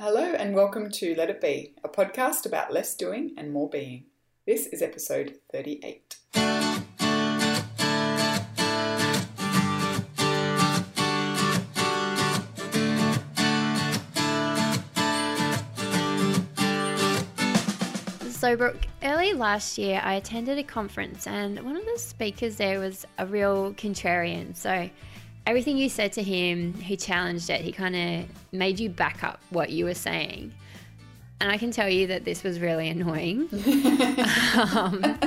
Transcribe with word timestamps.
Hello, 0.00 0.22
and 0.22 0.54
welcome 0.54 0.92
to 0.92 1.16
Let 1.16 1.28
It 1.28 1.40
Be, 1.40 1.74
a 1.82 1.88
podcast 1.88 2.46
about 2.46 2.72
less 2.72 2.94
doing 2.94 3.34
and 3.36 3.52
more 3.52 3.68
being. 3.68 4.04
This 4.46 4.68
is 4.68 4.80
episode 4.80 5.34
38. 5.50 6.14
So, 18.30 18.56
Brooke, 18.56 18.86
early 19.02 19.32
last 19.32 19.78
year, 19.78 20.00
I 20.04 20.14
attended 20.14 20.58
a 20.58 20.62
conference, 20.62 21.26
and 21.26 21.60
one 21.64 21.76
of 21.76 21.84
the 21.84 21.98
speakers 21.98 22.54
there 22.54 22.78
was 22.78 23.04
a 23.18 23.26
real 23.26 23.74
contrarian. 23.74 24.54
So, 24.54 24.88
everything 25.48 25.78
you 25.78 25.88
said 25.88 26.12
to 26.12 26.22
him, 26.22 26.74
he 26.74 26.94
challenged 26.94 27.48
it. 27.48 27.62
He 27.62 27.72
kind 27.72 27.96
of 27.96 28.52
made 28.52 28.78
you 28.78 28.90
back 28.90 29.24
up 29.24 29.40
what 29.48 29.70
you 29.70 29.86
were 29.86 29.94
saying. 29.94 30.52
And 31.40 31.50
I 31.50 31.56
can 31.56 31.70
tell 31.70 31.88
you 31.88 32.06
that 32.08 32.26
this 32.26 32.42
was 32.42 32.60
really 32.60 32.90
annoying. 32.90 33.48
um, 34.74 35.18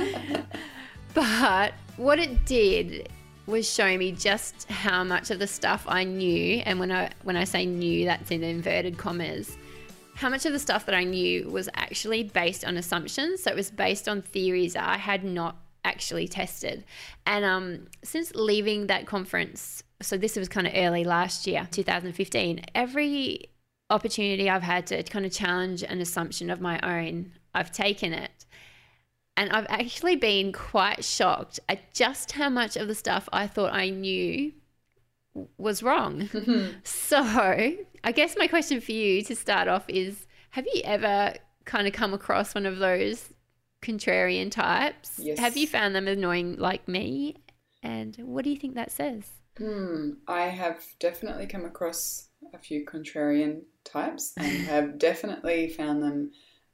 but 1.12 1.74
what 1.96 2.20
it 2.20 2.44
did 2.44 3.08
was 3.46 3.68
show 3.68 3.98
me 3.98 4.12
just 4.12 4.70
how 4.70 5.02
much 5.02 5.32
of 5.32 5.40
the 5.40 5.46
stuff 5.48 5.84
I 5.88 6.04
knew, 6.04 6.62
and 6.64 6.78
when 6.78 6.92
I 6.92 7.10
when 7.24 7.36
I 7.36 7.42
say 7.42 7.66
knew, 7.66 8.04
that's 8.04 8.30
in 8.30 8.44
inverted 8.44 8.96
commas 8.98 9.56
how 10.14 10.28
much 10.28 10.46
of 10.46 10.52
the 10.52 10.58
stuff 10.58 10.86
that 10.86 10.94
I 10.94 11.04
knew 11.04 11.48
was 11.48 11.68
actually 11.74 12.24
based 12.24 12.64
on 12.64 12.76
assumptions. 12.76 13.42
So 13.42 13.50
it 13.50 13.56
was 13.56 13.70
based 13.70 14.08
on 14.08 14.22
theories 14.22 14.74
that 14.74 14.88
I 14.88 14.96
had 14.96 15.24
not 15.24 15.56
actually 15.84 16.28
tested. 16.28 16.84
And 17.26 17.44
um, 17.44 17.86
since 18.02 18.34
leaving 18.34 18.86
that 18.86 19.06
conference, 19.06 19.82
so 20.00 20.16
this 20.16 20.36
was 20.36 20.48
kind 20.48 20.66
of 20.66 20.72
early 20.76 21.04
last 21.04 21.46
year, 21.46 21.68
2015, 21.70 22.60
every 22.74 23.50
opportunity 23.90 24.48
I've 24.48 24.62
had 24.62 24.86
to 24.88 25.02
kind 25.02 25.26
of 25.26 25.32
challenge 25.32 25.82
an 25.82 26.00
assumption 26.00 26.50
of 26.50 26.60
my 26.60 26.80
own, 26.80 27.32
I've 27.54 27.70
taken 27.70 28.12
it. 28.12 28.46
And 29.36 29.50
I've 29.50 29.66
actually 29.68 30.16
been 30.16 30.52
quite 30.52 31.04
shocked 31.04 31.60
at 31.68 31.92
just 31.94 32.32
how 32.32 32.48
much 32.48 32.76
of 32.76 32.88
the 32.88 32.94
stuff 32.94 33.28
I 33.32 33.46
thought 33.46 33.72
I 33.72 33.90
knew 33.90 34.52
was 35.56 35.82
wrong. 35.82 36.28
so, 36.84 37.22
I 37.22 38.12
guess 38.12 38.36
my 38.36 38.46
question 38.46 38.80
for 38.80 38.92
you 38.92 39.22
to 39.22 39.34
start 39.34 39.68
off 39.68 39.84
is 39.88 40.26
Have 40.50 40.66
you 40.66 40.82
ever 40.84 41.34
kind 41.64 41.86
of 41.86 41.92
come 41.92 42.12
across 42.12 42.54
one 42.54 42.66
of 42.66 42.78
those 42.78 43.31
contrarian 43.82 44.50
types? 44.50 45.18
Yes. 45.18 45.38
Have 45.38 45.56
you 45.56 45.66
found 45.66 45.94
them 45.94 46.08
annoying 46.08 46.56
like 46.56 46.88
me? 46.88 47.36
And 47.82 48.16
what 48.16 48.44
do 48.44 48.50
you 48.50 48.56
think 48.56 48.74
that 48.76 48.92
says? 48.92 49.24
Hmm, 49.58 50.12
I 50.26 50.42
have 50.42 50.82
definitely 50.98 51.46
come 51.46 51.64
across 51.64 52.28
a 52.54 52.58
few 52.58 52.86
contrarian 52.86 53.62
types 53.84 54.32
and 54.38 54.46
have 54.66 54.98
definitely 54.98 55.68
found 55.68 56.02
them 56.02 56.30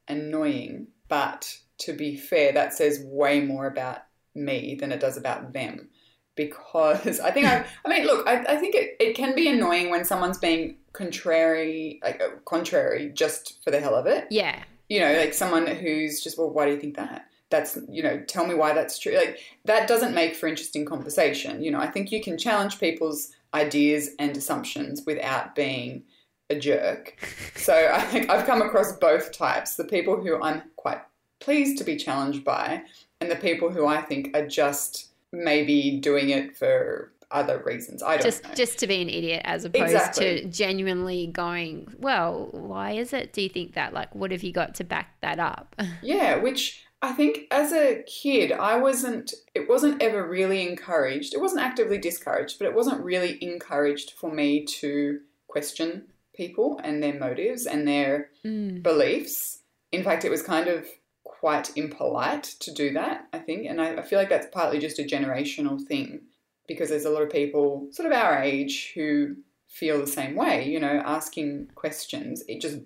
annoying. 0.06 0.88
But 1.08 1.56
to 1.78 1.92
be 1.92 2.16
fair, 2.16 2.52
that 2.52 2.74
says 2.74 3.02
way 3.04 3.40
more 3.40 3.66
about 3.66 4.02
me 4.34 4.76
than 4.78 4.92
it 4.92 5.00
does 5.00 5.16
about 5.16 5.52
them. 5.52 5.88
Because 6.36 7.18
I 7.18 7.32
think 7.32 7.46
I, 7.46 7.64
I 7.84 7.88
mean, 7.88 8.06
look, 8.06 8.28
I, 8.28 8.44
I 8.44 8.56
think 8.56 8.76
it, 8.76 8.96
it 9.00 9.16
can 9.16 9.34
be 9.34 9.48
annoying 9.48 9.90
when 9.90 10.04
someone's 10.04 10.38
being 10.38 10.76
contrary, 10.92 11.98
like 12.02 12.20
uh, 12.22 12.36
contrary, 12.44 13.10
just 13.12 13.58
for 13.64 13.72
the 13.72 13.80
hell 13.80 13.96
of 13.96 14.06
it. 14.06 14.26
Yeah. 14.30 14.62
You 14.88 15.00
know, 15.00 15.12
like 15.12 15.34
someone 15.34 15.66
who's 15.66 16.22
just, 16.22 16.38
well, 16.38 16.50
why 16.50 16.66
do 16.66 16.72
you 16.72 16.80
think 16.80 16.96
that? 16.96 17.26
That's, 17.50 17.78
you 17.88 18.02
know, 18.02 18.20
tell 18.26 18.46
me 18.46 18.54
why 18.54 18.74
that's 18.74 18.98
true. 18.98 19.16
Like 19.16 19.38
that 19.64 19.88
doesn't 19.88 20.14
make 20.14 20.34
for 20.34 20.46
interesting 20.46 20.84
conversation. 20.84 21.62
You 21.62 21.70
know, 21.70 21.80
I 21.80 21.86
think 21.86 22.12
you 22.12 22.22
can 22.22 22.36
challenge 22.36 22.78
people's 22.78 23.32
ideas 23.54 24.10
and 24.18 24.36
assumptions 24.36 25.02
without 25.06 25.54
being 25.54 26.04
a 26.50 26.58
jerk. 26.58 27.14
So 27.56 27.90
I 27.92 28.00
think 28.02 28.30
I've 28.30 28.46
come 28.46 28.62
across 28.62 28.96
both 28.96 29.32
types 29.32 29.74
the 29.74 29.84
people 29.84 30.18
who 30.18 30.40
I'm 30.40 30.62
quite 30.76 31.00
pleased 31.40 31.76
to 31.78 31.84
be 31.84 31.96
challenged 31.96 32.44
by, 32.44 32.82
and 33.20 33.30
the 33.30 33.36
people 33.36 33.70
who 33.70 33.84
I 33.84 34.00
think 34.00 34.34
are 34.34 34.46
just 34.46 35.08
maybe 35.32 35.98
doing 35.98 36.30
it 36.30 36.56
for 36.56 37.12
other 37.30 37.62
reasons. 37.64 38.02
I 38.02 38.16
don't 38.16 38.22
Just 38.22 38.44
know. 38.44 38.54
just 38.54 38.78
to 38.78 38.86
be 38.86 39.02
an 39.02 39.08
idiot 39.08 39.42
as 39.44 39.64
opposed 39.64 39.92
Exactly. 39.92 40.42
to 40.42 40.48
genuinely 40.48 41.26
going, 41.26 41.92
well, 41.98 42.48
why 42.52 42.92
is 42.92 43.12
it? 43.12 43.32
Do 43.32 43.42
you 43.42 43.48
think 43.48 43.74
that? 43.74 43.92
Like, 43.92 44.14
what 44.14 44.30
have 44.30 44.42
you 44.42 44.52
got 44.52 44.74
to 44.76 44.84
back 44.84 45.20
that 45.20 45.38
up? 45.38 45.76
Yeah, 46.02 46.36
which 46.36 46.84
I 47.02 47.12
think 47.12 47.40
as 47.50 47.72
a 47.72 48.02
kid, 48.06 48.50
I 48.52 48.78
wasn't, 48.78 49.32
it 49.54 49.68
wasn't 49.68 50.02
ever 50.02 50.26
really 50.26 50.66
encouraged. 50.68 51.34
It 51.34 51.40
wasn't 51.40 51.62
actively 51.62 51.98
discouraged, 51.98 52.58
but 52.58 52.66
it 52.66 52.74
wasn't 52.74 53.04
really 53.04 53.38
encouraged 53.42 54.12
for 54.12 54.32
me 54.32 54.64
to 54.80 55.20
question 55.48 56.06
people 56.34 56.80
and 56.82 57.02
their 57.02 57.14
motives 57.18 57.66
and 57.66 57.86
their 57.86 58.30
Mm. 58.44 58.82
beliefs. 58.82 59.62
In 59.92 60.02
fact, 60.02 60.24
it 60.24 60.30
was 60.30 60.42
kind 60.42 60.68
of 60.68 60.86
quite 61.24 61.76
impolite 61.76 62.44
to 62.60 62.72
do 62.72 62.92
that, 62.94 63.26
I 63.32 63.38
think. 63.38 63.66
And 63.66 63.80
I, 63.80 63.96
I 63.96 64.02
feel 64.02 64.18
like 64.18 64.28
that's 64.30 64.46
partly 64.52 64.78
just 64.78 64.98
a 64.98 65.02
generational 65.02 65.80
thing 65.80 66.20
because 66.68 66.90
there's 66.90 67.06
a 67.06 67.10
lot 67.10 67.22
of 67.22 67.30
people 67.30 67.88
sort 67.90 68.06
of 68.06 68.16
our 68.16 68.40
age 68.40 68.92
who 68.94 69.34
feel 69.66 69.98
the 69.98 70.06
same 70.06 70.36
way, 70.36 70.68
you 70.68 70.78
know, 70.78 71.02
asking 71.04 71.70
questions, 71.74 72.44
it 72.48 72.60
just 72.60 72.78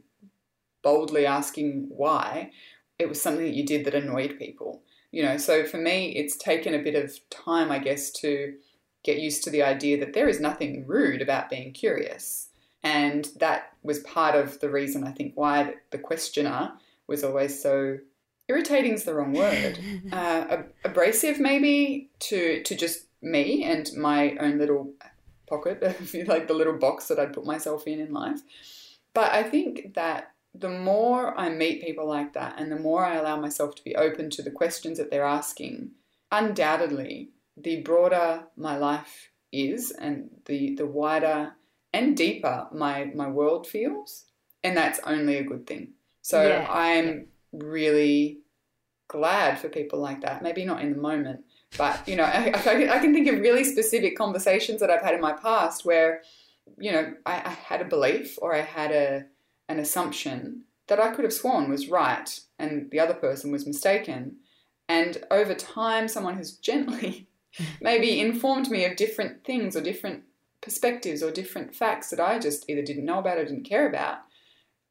boldly 0.82 1.26
asking 1.26 1.87
why. 1.91 2.50
It 2.98 3.09
was 3.09 3.21
something 3.21 3.44
that 3.44 3.54
you 3.54 3.66
did 3.66 3.84
that 3.84 3.94
annoyed 3.94 4.38
people, 4.38 4.82
you 5.10 5.22
know. 5.22 5.37
So 5.37 5.65
for 5.65 5.78
me, 5.78 6.10
it's 6.16 6.37
taken 6.37 6.75
a 6.75 6.82
bit 6.82 6.94
of 6.94 7.19
time, 7.31 7.71
I 7.71 7.78
guess, 7.78 8.10
to 8.12 8.54
get 9.03 9.19
used 9.19 9.42
to 9.44 9.50
the 9.50 9.62
idea 9.62 9.98
that 9.98 10.12
there 10.12 10.28
is 10.28 10.41
nothing 10.41 10.87
rude 10.87 11.22
about 11.22 11.50
being 11.50 11.72
curious. 11.72 12.48
And 12.84 13.28
that 13.38 13.72
was 13.82 14.00
part 14.00 14.34
of 14.34 14.60
the 14.60 14.71
reason 14.71 15.04
I 15.04 15.12
think 15.12 15.32
why 15.34 15.75
the 15.91 15.98
questioner 15.98 16.72
was 17.06 17.25
always 17.25 17.60
so 17.60 17.98
irritating 18.48 18.92
is 18.92 19.04
the 19.04 19.15
wrong 19.15 19.32
word. 19.32 19.78
Uh, 20.12 20.47
ab- 20.50 20.72
abrasive 20.84 21.41
maybe 21.41 22.10
to 22.19 22.62
to 22.65 22.76
just 22.76 23.06
me 23.22 23.65
and 23.65 23.91
my 23.97 24.37
own 24.37 24.59
little 24.59 24.93
pocket, 25.49 25.81
like 26.27 26.49
the 26.49 26.55
little 26.55 26.78
box 26.78 27.09
that 27.09 27.19
I'd 27.19 27.33
put 27.33 27.47
myself 27.47 27.87
in 27.87 28.00
in 28.00 28.12
life. 28.12 28.41
But 29.15 29.33
I 29.33 29.43
think 29.43 29.94
that 29.94 30.33
the 30.55 30.69
more 30.69 31.38
I 31.38 31.49
meet 31.49 31.83
people 31.83 32.06
like 32.06 32.34
that 32.34 32.56
and 32.59 32.71
the 32.71 32.78
more 32.78 33.05
I 33.05 33.15
allow 33.16 33.41
myself 33.41 33.75
to 33.77 33.84
be 33.84 33.97
open 33.97 34.31
to 34.31 34.43
the 34.43 34.50
questions 34.50 34.99
that 34.99 35.10
they're 35.10 35.25
asking, 35.25 35.93
undoubtedly 36.31 37.31
the 37.56 37.83
broader 37.83 38.44
my 38.56 38.77
life 38.78 39.31
is 39.53 39.91
and 39.91 40.31
the 40.47 40.75
the 40.77 40.87
wider 40.87 41.53
and 41.93 42.16
deeper 42.16 42.66
my 42.72 43.04
my 43.15 43.28
world 43.28 43.66
feels 43.66 44.25
and 44.65 44.77
that's 44.77 45.00
only 45.04 45.37
a 45.37 45.44
good 45.44 45.66
thing. 45.66 45.93
So 46.22 46.41
Yeah, 46.49 46.66
i'm 46.71 47.27
really 47.53 48.39
glad 49.09 49.59
for 49.59 49.69
people 49.69 49.99
like 50.00 50.22
that. 50.22 50.43
Maybe 50.43 50.65
not 50.65 50.81
in 50.81 50.93
the 50.93 50.99
moment 51.00 51.44
but 51.78 52.06
you 52.09 52.16
know 52.16 52.25
I, 52.25 52.53
I, 52.55 52.99
can- 52.99 53.15
think 53.15 53.28
of 53.28 53.41
really 53.41 53.65
specific 53.65 54.16
conversations 54.16 54.81
that 54.81 54.91
i've 54.91 55.03
had 55.03 55.15
in 55.15 55.21
my 55.21 55.33
past 55.33 55.84
where 55.84 56.22
you 56.78 56.93
know 56.93 57.15
I, 57.27 57.33
I 57.34 57.50
had 57.50 57.81
a 57.81 57.87
belief 57.87 58.38
or 58.41 58.55
i 58.55 58.60
had 58.60 58.91
a 58.91 59.25
an 59.69 59.78
assumption 59.78 60.62
that 60.88 61.00
i 61.00 61.15
could 61.15 61.25
have 61.25 61.33
sworn 61.33 61.71
was 61.71 61.88
right 61.88 62.41
and 62.59 62.91
the 62.91 63.00
other 63.00 63.15
person 63.15 63.50
was 63.50 63.66
mistaken 63.66 64.37
and 64.88 65.25
over 65.31 65.55
time 65.55 66.09
someone 66.09 66.37
has 66.37 66.53
gently 66.53 67.28
maybe 67.81 68.21
informed 68.21 68.71
me 68.71 68.84
of 68.84 68.97
different 68.97 69.44
things 69.44 69.77
or 69.77 69.81
different 69.81 70.25
perspectives 70.62 71.22
or 71.22 71.31
different 71.31 71.75
facts 71.75 72.09
that 72.10 72.21
I 72.21 72.39
just 72.39 72.69
either 72.71 72.83
didn't 72.83 73.04
know 73.04 73.19
about 73.19 73.37
or 73.37 73.44
didn't 73.44 73.65
care 73.65 73.87
about. 73.89 74.19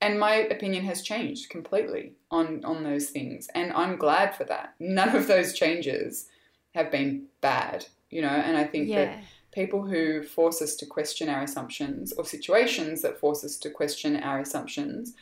And 0.02 0.20
my 0.20 0.36
opinion 0.36 0.84
has 0.86 1.02
changed 1.02 1.50
completely 1.50 2.14
on, 2.30 2.64
on 2.66 2.84
those 2.84 3.10
things. 3.10 3.48
And 3.56 3.72
I'm 3.74 3.98
glad 3.98 4.36
for 4.36 4.44
that. 4.46 4.74
None 4.80 5.16
of 5.16 5.28
those 5.28 5.54
changes 5.54 6.28
have 6.74 6.92
been 6.92 7.26
bad, 7.42 7.86
you 8.10 8.22
know, 8.22 8.30
and 8.30 8.58
I 8.58 8.64
think 8.64 8.90
that 8.96 9.20
people 9.52 9.86
who 9.86 10.24
force 10.24 10.62
us 10.62 10.76
to 10.76 10.86
question 10.86 11.30
our 11.30 11.44
assumptions 11.44 12.14
or 12.14 12.26
situations 12.26 13.02
that 13.02 13.20
force 13.20 13.44
us 13.44 13.58
to 13.58 13.70
question 13.70 14.16
our 14.18 14.40
assumptions 14.40 15.14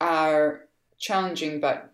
are 0.00 0.62
challenging 0.98 1.60
but 1.60 1.92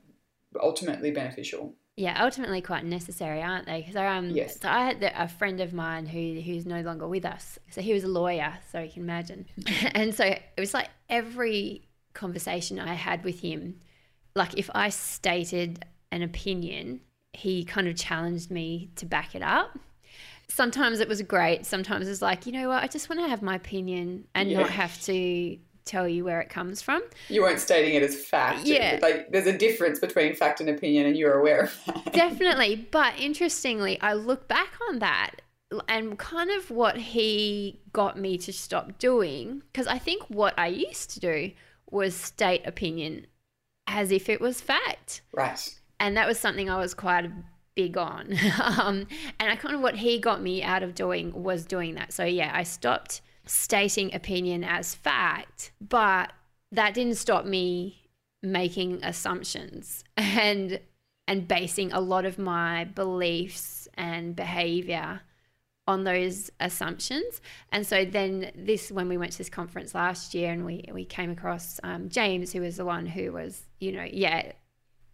ultimately 0.61 1.11
beneficial. 1.11 1.75
Yeah, 1.97 2.23
ultimately 2.23 2.61
quite 2.61 2.85
necessary, 2.85 3.43
aren't 3.43 3.67
they? 3.67 3.81
Because 3.81 3.97
I 3.97 4.07
um, 4.17 4.31
Yes. 4.31 4.61
so 4.61 4.69
I 4.69 4.85
had 4.85 5.03
a 5.17 5.29
friend 5.29 5.61
of 5.61 5.73
mine 5.73 6.07
who 6.07 6.41
who's 6.41 6.67
no 6.67 6.83
longer 6.83 7.09
with 7.09 7.25
us. 7.25 7.59
So 7.71 7.81
he 7.81 7.93
was 7.95 8.05
a 8.05 8.09
lawyer, 8.09 8.59
so 8.71 8.81
you 8.81 8.91
can 8.91 9.03
imagine. 9.03 9.47
and 9.95 10.15
so 10.15 10.25
it 10.25 10.43
was 10.59 10.75
like 10.75 10.89
every 11.09 11.89
conversation 12.13 12.79
I 12.79 12.95
had 12.95 13.25
with 13.25 13.41
him, 13.41 13.81
like 14.35 14.59
if 14.59 14.69
I 14.75 14.91
stated 14.91 15.87
an 16.13 16.23
opinion, 16.23 17.01
he 17.37 17.65
kind 17.65 17.87
of 17.89 17.97
challenged 17.97 18.51
me 18.51 18.91
to 18.97 19.07
back 19.07 19.35
it 19.35 19.43
up. 19.43 19.79
Sometimes 20.49 21.01
it 21.01 21.09
was 21.09 21.21
great. 21.23 21.67
Sometimes 21.67 22.09
it's 22.09 22.23
like, 22.23 22.47
you 22.47 22.53
know 22.53 22.69
what, 22.69 22.83
I 22.83 22.87
just 22.87 23.09
want 23.09 23.21
to 23.21 23.29
have 23.29 23.43
my 23.43 23.57
opinion 23.57 24.27
and 24.35 24.51
Yeah. 24.51 24.61
not 24.61 24.71
have 24.71 25.01
to 25.03 25.59
tell 25.85 26.09
you 26.09 26.25
where 26.25 26.41
it 26.41 26.49
comes 26.49 26.83
from. 26.83 27.03
You 27.29 27.43
weren't 27.43 27.61
stating 27.61 27.95
it 27.95 28.03
as 28.03 28.25
fact. 28.25 28.65
Yeah. 28.65 28.99
Like 29.03 29.31
there's 29.31 29.47
a 29.47 29.57
difference 29.57 30.01
between 30.01 30.35
fact 30.35 30.61
and 30.61 30.69
opinion, 30.69 31.07
and 31.07 31.17
you're 31.17 31.39
aware 31.39 31.65
of 31.65 31.81
that. 31.87 32.13
Definitely. 32.13 32.89
But 32.91 33.19
interestingly, 33.19 34.01
I 34.01 34.15
look 34.15 34.49
back 34.49 34.71
on 34.89 34.99
that 35.01 35.43
and 35.89 36.19
kind 36.19 36.51
of 36.51 36.71
what 36.71 36.97
he 36.97 37.81
got 37.93 38.19
me 38.19 38.39
to 38.39 38.53
stop 38.53 38.99
doing, 38.99 39.63
because 39.73 39.87
I 39.87 39.99
think 39.99 40.23
what 40.29 40.55
I 40.59 40.69
used 40.69 41.11
to 41.11 41.21
do 41.21 41.53
was 41.91 42.15
state 42.15 42.63
opinion 42.67 43.27
as 43.87 44.11
if 44.11 44.29
it 44.29 44.41
was 44.41 44.61
fact. 44.61 45.23
Right. 45.33 45.73
And 45.99 46.17
that 46.17 46.27
was 46.27 46.39
something 46.39 46.69
I 46.69 46.79
was 46.79 46.95
quite 46.95 47.31
big 47.75 47.97
on. 47.97 48.37
um, 48.63 49.07
and 49.39 49.51
I 49.51 49.57
kind 49.57 49.75
of 49.75 49.81
what 49.81 49.97
he 49.97 50.19
got 50.19 50.43
me 50.43 50.63
out 50.63 50.83
of 50.83 50.95
doing 50.95 51.43
was 51.43 51.65
doing 51.65 51.95
that. 51.95 52.13
So 52.13 52.25
yeah, 52.25 52.51
I 52.55 52.63
stopped 52.63 53.21
stating 53.45 54.15
opinion 54.15 54.65
as 54.65 54.95
fact, 54.95 55.73
but 55.81 56.33
that 56.73 56.95
didn't 56.95 57.17
stop 57.17 57.47
me 57.47 58.09
making 58.43 59.03
assumptions 59.03 60.05
and 60.17 60.81
and 61.29 61.49
basing 61.49 61.93
a 61.93 62.01
lot 62.01 62.25
of 62.25 62.39
my 62.39 62.85
beliefs 62.85 63.89
and 63.95 64.37
behavior 64.37 65.21
on 65.89 66.05
those 66.05 66.51
assumptions. 66.61 67.41
And 67.71 67.87
so 67.87 68.05
then 68.05 68.51
this, 68.55 68.91
when 68.91 69.09
we 69.09 69.17
went 69.17 69.33
to 69.33 69.39
this 69.39 69.49
conference 69.49 69.95
last 69.95 70.35
year 70.35 70.53
and 70.53 70.65
we, 70.65 70.85
we 70.93 71.05
came 71.05 71.31
across 71.31 71.81
um, 71.83 72.09
James, 72.09 72.53
who 72.53 72.61
was 72.61 72.77
the 72.77 72.85
one 72.85 73.07
who 73.07 73.33
was, 73.33 73.63
you 73.79 73.93
know, 73.93 74.07
yeah, 74.09 74.53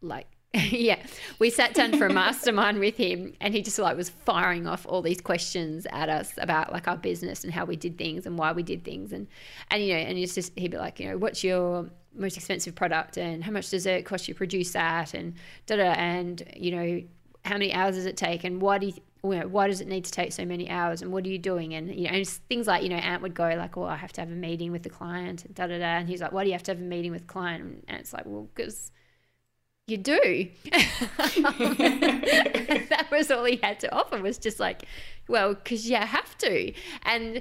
like, 0.00 0.26
yeah, 0.70 1.02
we 1.38 1.48
sat 1.48 1.72
down 1.72 1.96
for 1.96 2.06
a 2.06 2.12
mastermind 2.12 2.78
with 2.78 2.96
him 2.96 3.32
and 3.40 3.54
he 3.54 3.62
just 3.62 3.78
like 3.78 3.96
was 3.96 4.10
firing 4.10 4.66
off 4.66 4.84
all 4.86 5.00
these 5.00 5.20
questions 5.20 5.86
at 5.90 6.10
us 6.10 6.34
about 6.36 6.72
like 6.72 6.86
our 6.86 6.96
business 6.96 7.42
and 7.42 7.54
how 7.54 7.64
we 7.64 7.74
did 7.74 7.96
things 7.96 8.26
and 8.26 8.36
why 8.36 8.52
we 8.52 8.62
did 8.62 8.84
things. 8.84 9.12
And, 9.12 9.26
and, 9.70 9.82
you 9.82 9.94
know, 9.94 10.00
and 10.00 10.18
it's 10.18 10.34
just, 10.34 10.52
he'd 10.58 10.72
be 10.72 10.76
like, 10.76 11.00
you 11.00 11.08
know, 11.08 11.16
what's 11.16 11.42
your 11.42 11.88
most 12.14 12.36
expensive 12.36 12.74
product 12.74 13.16
and 13.16 13.42
how 13.42 13.50
much 13.50 13.70
does 13.70 13.86
it 13.86 14.04
cost 14.04 14.28
you 14.28 14.34
to 14.34 14.38
produce 14.38 14.72
that? 14.72 15.14
And 15.14 15.34
da 15.64 15.76
da. 15.76 15.92
And, 15.92 16.42
you 16.54 16.72
know, 16.72 17.02
how 17.46 17.54
many 17.54 17.72
hours 17.72 17.94
does 17.94 18.04
it 18.04 18.18
take 18.18 18.44
and 18.44 18.60
why 18.60 18.76
do 18.76 18.88
you, 18.88 18.94
know, 19.24 19.48
why 19.48 19.68
does 19.68 19.80
it 19.80 19.88
need 19.88 20.04
to 20.04 20.10
take 20.10 20.32
so 20.32 20.44
many 20.44 20.68
hours 20.68 21.00
and 21.00 21.12
what 21.12 21.24
are 21.24 21.28
you 21.28 21.38
doing 21.38 21.72
and 21.74 21.94
you 21.94 22.04
know 22.04 22.10
and 22.10 22.28
things 22.28 22.66
like 22.66 22.82
you 22.82 22.88
know 22.88 22.96
Ant 22.96 23.22
would 23.22 23.34
go 23.34 23.48
like 23.56 23.76
well 23.76 23.86
I 23.86 23.96
have 23.96 24.12
to 24.14 24.20
have 24.20 24.30
a 24.30 24.34
meeting 24.34 24.72
with 24.72 24.82
the 24.82 24.90
client 24.90 25.52
da 25.54 25.68
da 25.68 25.78
da 25.78 25.84
and 25.84 26.08
he's 26.08 26.20
like 26.20 26.32
why 26.32 26.42
do 26.42 26.50
you 26.50 26.54
have 26.54 26.64
to 26.64 26.72
have 26.72 26.80
a 26.80 26.84
meeting 26.84 27.12
with 27.12 27.22
the 27.22 27.26
client 27.28 27.84
and 27.86 27.98
it's 28.00 28.12
like 28.12 28.26
well 28.26 28.48
because 28.54 28.90
you 29.92 29.98
do. 29.98 30.48
That 32.88 33.08
was 33.10 33.30
all 33.30 33.44
he 33.44 33.56
had 33.62 33.78
to 33.80 33.94
offer 33.94 34.20
was 34.20 34.38
just 34.38 34.58
like 34.58 34.84
well 35.28 35.54
because 35.54 35.88
you 35.88 35.96
have 35.96 36.36
to. 36.38 36.72
And 37.02 37.36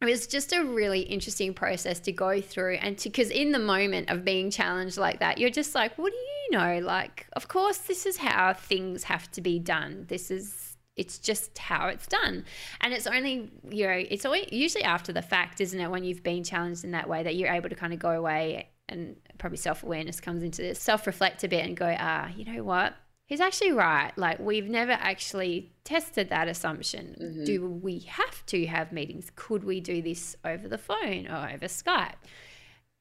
it 0.00 0.04
was 0.04 0.26
just 0.26 0.52
a 0.52 0.62
really 0.64 1.00
interesting 1.00 1.54
process 1.54 2.00
to 2.00 2.12
go 2.12 2.40
through 2.40 2.74
and 2.76 2.98
to 2.98 3.08
because 3.08 3.30
in 3.30 3.52
the 3.52 3.58
moment 3.58 4.10
of 4.10 4.24
being 4.24 4.50
challenged 4.50 4.98
like 4.98 5.20
that 5.20 5.38
you're 5.38 5.50
just 5.50 5.74
like 5.74 5.96
what 5.98 6.12
do 6.12 6.18
you 6.18 6.58
know? 6.58 6.80
Like 6.80 7.26
of 7.34 7.48
course 7.48 7.78
this 7.78 8.06
is 8.06 8.16
how 8.16 8.54
things 8.54 9.04
have 9.04 9.30
to 9.32 9.40
be 9.40 9.58
done. 9.58 10.06
This 10.08 10.30
is 10.30 10.76
it's 10.96 11.18
just 11.18 11.58
how 11.58 11.88
it's 11.88 12.06
done. 12.06 12.44
And 12.80 12.94
it's 12.94 13.06
only 13.06 13.50
you 13.70 13.86
know 13.86 14.02
it's 14.10 14.24
always 14.24 14.48
usually 14.50 14.84
after 14.84 15.12
the 15.12 15.22
fact 15.22 15.60
isn't 15.60 15.78
it 15.80 15.90
when 15.90 16.04
you've 16.04 16.22
been 16.22 16.44
challenged 16.44 16.84
in 16.84 16.92
that 16.92 17.08
way 17.08 17.22
that 17.22 17.36
you're 17.36 17.52
able 17.52 17.68
to 17.68 17.76
kind 17.76 17.92
of 17.92 17.98
go 17.98 18.10
away 18.10 18.70
and 18.88 19.16
probably 19.38 19.58
self-awareness 19.58 20.20
comes 20.20 20.42
into 20.42 20.62
this 20.62 20.80
self-reflect 20.80 21.44
a 21.44 21.48
bit 21.48 21.64
and 21.64 21.76
go 21.76 21.94
ah 21.98 22.28
you 22.36 22.44
know 22.44 22.62
what? 22.62 22.94
He's 23.26 23.40
actually 23.40 23.72
right. 23.72 24.12
Like 24.16 24.38
we've 24.38 24.68
never 24.68 24.92
actually 24.92 25.72
tested 25.84 26.28
that 26.30 26.48
assumption. 26.48 27.16
Mm-hmm. 27.20 27.44
do 27.44 27.68
we 27.68 28.00
have 28.00 28.46
to 28.46 28.66
have 28.66 28.92
meetings? 28.92 29.30
Could 29.34 29.64
we 29.64 29.80
do 29.80 30.00
this 30.00 30.36
over 30.44 30.68
the 30.68 30.78
phone 30.78 31.26
or 31.26 31.50
over 31.52 31.66
skype? 31.66 32.14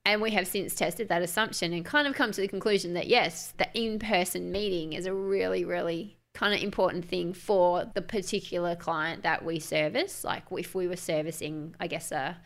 And 0.04 0.22
we 0.22 0.32
have 0.32 0.48
since 0.48 0.76
tested 0.76 1.10
that 1.10 1.22
assumption 1.22 1.74
and 1.74 1.84
kind 1.84 2.08
of 2.08 2.14
come 2.14 2.32
to 2.32 2.42
the 2.42 2.48
conclusion 2.48 2.94
that 2.94 3.08
yes 3.08 3.54
the 3.58 3.68
in-person 3.74 4.52
meeting 4.52 4.94
is 4.94 5.06
a 5.06 5.14
really 5.14 5.66
really 5.66 6.18
kind 6.36 6.54
of 6.54 6.62
important 6.62 7.06
thing 7.06 7.34
for 7.34 7.90
the 7.96 8.02
particular 8.02 8.76
client 8.76 9.24
that 9.24 9.44
we 9.44 9.58
service. 9.58 10.24
Like 10.24 10.44
if 10.52 10.76
we 10.76 10.88
were 10.88 10.98
servicing, 10.98 11.76
I 11.80 11.88
guess, 11.88 12.12
a 12.12 12.38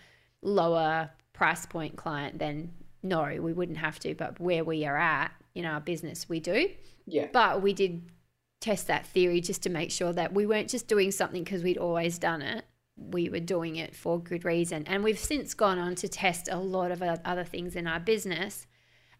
lower 0.42 1.10
price 1.34 1.66
point 1.66 1.98
client, 1.98 2.40
then 2.40 2.72
no, 3.02 3.24
we 3.42 3.54
wouldn't 3.54 3.78
have 3.78 4.00
to. 4.00 4.16
But 4.16 4.40
where 4.40 4.64
we 4.64 4.86
are 4.86 4.98
at 4.98 5.32
in 5.56 5.66
our 5.66 5.80
business, 5.80 6.28
we 6.28 6.40
do. 6.40 6.70
Yeah. 7.06 7.28
But 7.32 7.62
we 7.62 7.74
did 7.74 8.12
test 8.60 8.88
that 8.88 9.06
theory 9.06 9.42
just 9.42 9.64
to 9.64 9.70
make 9.70 9.92
sure 9.92 10.14
that 10.14 10.34
we 10.34 10.46
weren't 10.46 10.70
just 10.70 10.88
doing 10.88 11.12
something 11.12 11.44
because 11.44 11.64
we'd 11.64 11.78
always 11.78 12.20
done 12.20 12.42
it. 12.42 12.66
We 12.98 13.30
were 13.30 13.40
doing 13.40 13.78
it 13.78 13.96
for 13.96 14.20
good 14.20 14.44
reason. 14.44 14.84
And 14.86 15.04
we've 15.04 15.20
since 15.20 15.54
gone 15.54 15.80
on 15.80 15.96
to 15.96 16.08
test 16.10 16.50
a 16.52 16.58
lot 16.58 16.92
of 16.92 17.02
other 17.02 17.46
things 17.46 17.76
in 17.76 17.88
our 17.88 18.00
business. 18.00 18.68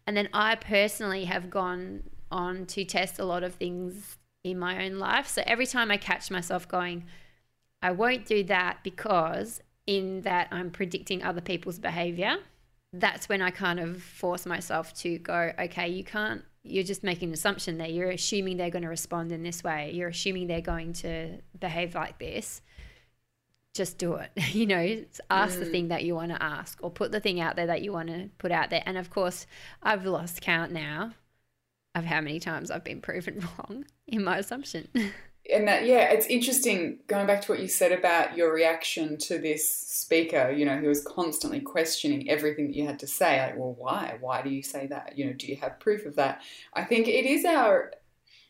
And 0.06 0.16
then 0.16 0.28
I 0.32 0.56
personally 0.56 1.24
have 1.24 1.50
gone 1.50 2.02
on 2.30 2.66
to 2.66 2.84
test 2.84 3.18
a 3.18 3.24
lot 3.24 3.42
of 3.42 3.54
things 3.54 4.18
in 4.44 4.58
my 4.58 4.84
own 4.84 4.98
life. 4.98 5.26
So 5.26 5.42
every 5.46 5.66
time 5.66 5.90
I 5.90 5.96
catch 5.96 6.30
myself 6.30 6.68
going, 6.68 7.04
I 7.82 7.92
won't 7.92 8.26
do 8.26 8.44
that 8.44 8.78
because 8.84 9.62
in 9.86 10.20
that 10.22 10.48
I'm 10.50 10.70
predicting 10.70 11.22
other 11.22 11.40
people's 11.40 11.78
behavior, 11.78 12.36
that's 12.92 13.28
when 13.28 13.40
I 13.40 13.50
kind 13.50 13.78
of 13.78 14.02
force 14.02 14.46
myself 14.46 14.92
to 14.94 15.18
go, 15.18 15.52
okay, 15.58 15.88
you 15.88 16.02
can't, 16.02 16.44
you're 16.64 16.84
just 16.84 17.04
making 17.04 17.28
an 17.28 17.34
assumption 17.34 17.78
there. 17.78 17.88
You're 17.88 18.10
assuming 18.10 18.56
they're 18.56 18.70
going 18.70 18.82
to 18.82 18.88
respond 18.88 19.32
in 19.32 19.42
this 19.42 19.62
way. 19.62 19.92
You're 19.92 20.08
assuming 20.08 20.48
they're 20.48 20.60
going 20.60 20.92
to 20.94 21.38
behave 21.58 21.94
like 21.94 22.18
this. 22.18 22.62
Just 23.74 23.98
do 23.98 24.14
it. 24.14 24.30
you 24.52 24.66
know, 24.66 25.04
ask 25.30 25.56
mm. 25.56 25.60
the 25.60 25.66
thing 25.66 25.88
that 25.88 26.04
you 26.04 26.14
want 26.14 26.32
to 26.32 26.42
ask 26.42 26.78
or 26.82 26.90
put 26.90 27.12
the 27.12 27.20
thing 27.20 27.40
out 27.40 27.56
there 27.56 27.66
that 27.66 27.82
you 27.82 27.92
want 27.92 28.08
to 28.08 28.28
put 28.38 28.50
out 28.50 28.70
there. 28.70 28.82
And 28.84 28.98
of 28.98 29.10
course, 29.10 29.46
I've 29.82 30.04
lost 30.04 30.40
count 30.40 30.72
now 30.72 31.12
of 31.94 32.04
how 32.04 32.20
many 32.20 32.40
times 32.40 32.70
I've 32.70 32.84
been 32.84 33.00
proven 33.02 33.40
wrong 33.40 33.84
in 34.06 34.24
my 34.24 34.38
assumption. 34.38 34.88
And 35.52 35.66
that, 35.68 35.86
yeah, 35.86 36.10
it's 36.10 36.26
interesting 36.26 36.98
going 37.06 37.26
back 37.26 37.42
to 37.42 37.52
what 37.52 37.60
you 37.60 37.68
said 37.68 37.92
about 37.92 38.36
your 38.36 38.52
reaction 38.52 39.18
to 39.18 39.38
this 39.38 39.70
speaker, 39.70 40.50
you 40.50 40.64
know, 40.64 40.76
who 40.76 40.88
was 40.88 41.04
constantly 41.04 41.60
questioning 41.60 42.28
everything 42.30 42.68
that 42.68 42.76
you 42.76 42.86
had 42.86 42.98
to 43.00 43.06
say. 43.06 43.40
Like, 43.40 43.56
well, 43.56 43.74
why? 43.78 44.16
Why 44.20 44.42
do 44.42 44.50
you 44.50 44.62
say 44.62 44.86
that? 44.88 45.18
You 45.18 45.26
know, 45.26 45.32
do 45.32 45.46
you 45.46 45.56
have 45.56 45.80
proof 45.80 46.06
of 46.06 46.16
that? 46.16 46.42
I 46.74 46.84
think 46.84 47.08
it 47.08 47.26
is 47.26 47.44
our, 47.44 47.92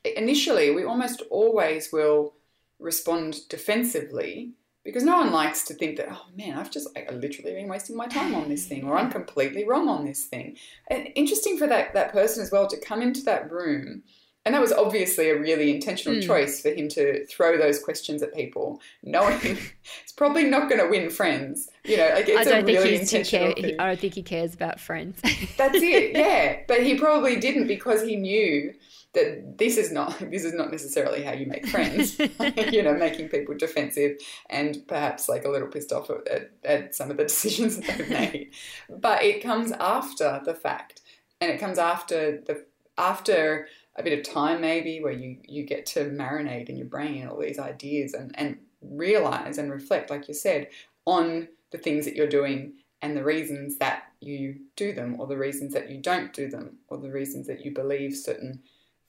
initially, 0.05 0.71
we 0.71 0.85
almost 0.85 1.23
always 1.31 1.93
will 1.93 2.35
respond 2.79 3.49
defensively 3.49 4.53
because 4.85 5.05
no 5.05 5.19
one 5.19 5.33
likes 5.33 5.65
to 5.65 5.75
think 5.75 5.97
that 5.97 6.09
oh 6.11 6.25
man 6.37 6.59
i've 6.59 6.71
just 6.71 6.89
like, 6.95 7.11
literally 7.13 7.53
been 7.53 7.69
wasting 7.69 7.97
my 7.97 8.07
time 8.07 8.35
on 8.35 8.49
this 8.49 8.67
thing 8.67 8.85
or 8.85 8.97
i'm 8.97 9.11
completely 9.11 9.67
wrong 9.67 9.89
on 9.89 10.05
this 10.05 10.25
thing 10.25 10.57
and 10.89 11.09
interesting 11.15 11.59
for 11.59 11.67
that 11.67 11.93
that 11.93 12.13
person 12.13 12.43
as 12.43 12.51
well 12.51 12.67
to 12.67 12.81
come 12.81 13.03
into 13.03 13.23
that 13.23 13.51
room 13.51 14.03
and 14.51 14.57
that 14.57 14.61
was 14.61 14.73
obviously 14.73 15.31
a 15.31 15.39
really 15.39 15.73
intentional 15.73 16.19
mm. 16.19 16.27
choice 16.27 16.61
for 16.61 16.71
him 16.71 16.89
to 16.89 17.25
throw 17.27 17.57
those 17.57 17.81
questions 17.81 18.21
at 18.21 18.35
people 18.35 18.81
knowing 19.05 19.39
it's 20.03 20.11
probably 20.11 20.43
not 20.43 20.69
going 20.69 20.81
to 20.81 20.89
win 20.89 21.09
friends. 21.09 21.71
You 21.85 21.99
know 21.99 22.11
like 22.15 22.29
it's 22.29 22.37
I 22.37 22.43
don't 22.43 22.65
a 22.65 22.67
really 22.67 22.99
think 22.99 23.03
intentional 23.03 23.55
care, 23.55 23.77
i 23.79 23.87
don't 23.87 24.01
think 24.01 24.15
he 24.15 24.25
cares 24.25 24.53
about 24.53 24.81
friends. 24.81 25.21
That's 25.57 25.77
it 25.77 26.17
yeah. 26.17 26.63
But 26.67 26.83
he 26.83 26.97
probably 26.97 27.37
didn't 27.37 27.69
because 27.69 28.03
he 28.03 28.17
knew 28.17 28.75
that 29.13 29.57
this 29.57 29.77
is 29.77 29.93
not 29.93 30.19
this 30.33 30.43
is 30.43 30.53
not 30.53 30.73
necessarily 30.73 31.23
how 31.23 31.33
you 31.33 31.47
make 31.47 31.69
friends. 31.69 32.19
You 32.19 32.83
know 32.83 32.95
making 32.95 33.29
people 33.29 33.57
defensive 33.57 34.17
and 34.49 34.85
perhaps 34.89 35.29
like 35.29 35.45
a 35.45 35.49
little 35.49 35.69
pissed 35.69 35.93
off 35.93 36.11
at, 36.11 36.51
at 36.65 36.93
some 36.93 37.09
of 37.09 37.19
the 37.19 37.23
decisions 37.23 37.79
that 37.79 37.99
they've 37.99 38.11
made. 38.11 38.51
But 38.89 39.23
it 39.23 39.45
comes 39.45 39.71
after 39.71 40.41
the 40.45 40.55
fact 40.55 41.03
and 41.41 41.53
it 41.53 41.61
comes 41.61 41.79
after 41.79 42.41
the 42.41 42.65
after 42.99 43.69
a 44.01 44.03
bit 44.03 44.19
of 44.19 44.25
time 44.25 44.61
maybe 44.61 45.01
where 45.01 45.13
you 45.13 45.37
you 45.47 45.65
get 45.65 45.87
to 45.87 46.11
marinate 46.11 46.69
in 46.69 46.77
your 46.77 46.87
brain 46.87 47.27
all 47.27 47.39
these 47.39 47.59
ideas 47.59 48.15
and 48.15 48.33
and 48.39 48.59
realize 48.81 49.59
and 49.59 49.71
reflect 49.71 50.11
like 50.11 50.27
you 50.27 50.35
said 50.35 50.69
on 51.05 51.47
the 51.71 51.79
things 51.79 52.05
that 52.05 52.17
you're 52.17 52.29
doing 52.29 52.73
and 53.03 53.17
the 53.17 53.25
reasons 53.25 53.79
that 53.79 54.05
you 54.21 54.57
do 54.77 54.93
them 54.93 55.19
or 55.19 55.27
the 55.27 55.37
reasons 55.37 55.73
that 55.73 55.91
you 55.91 55.99
don't 55.99 56.33
do 56.33 56.49
them 56.49 56.79
or 56.89 56.99
the 56.99 57.11
reasons 57.11 57.47
that 57.47 57.65
you 57.65 57.73
believe 57.73 58.15
certain 58.15 58.61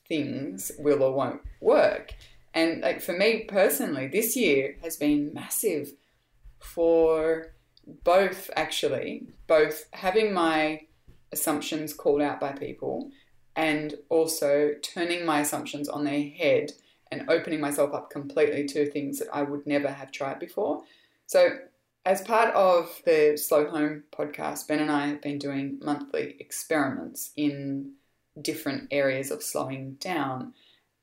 things 0.07 0.71
will 0.79 1.03
or 1.03 1.13
won't 1.13 1.41
work. 1.59 2.13
And 2.53 2.81
like 2.81 3.01
for 3.01 3.13
me 3.13 3.45
personally, 3.47 4.07
this 4.07 4.35
year 4.35 4.75
has 4.81 4.97
been 4.97 5.33
massive 5.33 5.93
for 6.59 7.53
both 8.03 8.49
actually, 8.55 9.27
both 9.47 9.85
having 9.93 10.33
my 10.33 10.81
assumptions 11.31 11.93
called 11.93 12.21
out 12.21 12.39
by 12.39 12.51
people 12.51 13.09
and 13.55 13.95
also 14.09 14.73
turning 14.81 15.25
my 15.25 15.41
assumptions 15.41 15.89
on 15.89 16.03
their 16.03 16.23
head 16.23 16.71
and 17.11 17.29
opening 17.29 17.59
myself 17.59 17.93
up 17.93 18.09
completely 18.09 18.65
to 18.65 18.89
things 18.89 19.19
that 19.19 19.27
I 19.33 19.41
would 19.41 19.67
never 19.67 19.89
have 19.89 20.11
tried 20.11 20.39
before. 20.39 20.83
So, 21.27 21.57
as 22.05 22.21
part 22.21 22.53
of 22.55 22.99
the 23.05 23.37
Slow 23.37 23.69
Home 23.69 24.03
podcast, 24.11 24.67
Ben 24.67 24.79
and 24.79 24.91
I 24.91 25.07
have 25.07 25.21
been 25.21 25.37
doing 25.37 25.77
monthly 25.83 26.35
experiments 26.39 27.31
in 27.35 27.91
different 28.41 28.87
areas 28.91 29.29
of 29.29 29.43
slowing 29.43 29.93
down. 29.99 30.53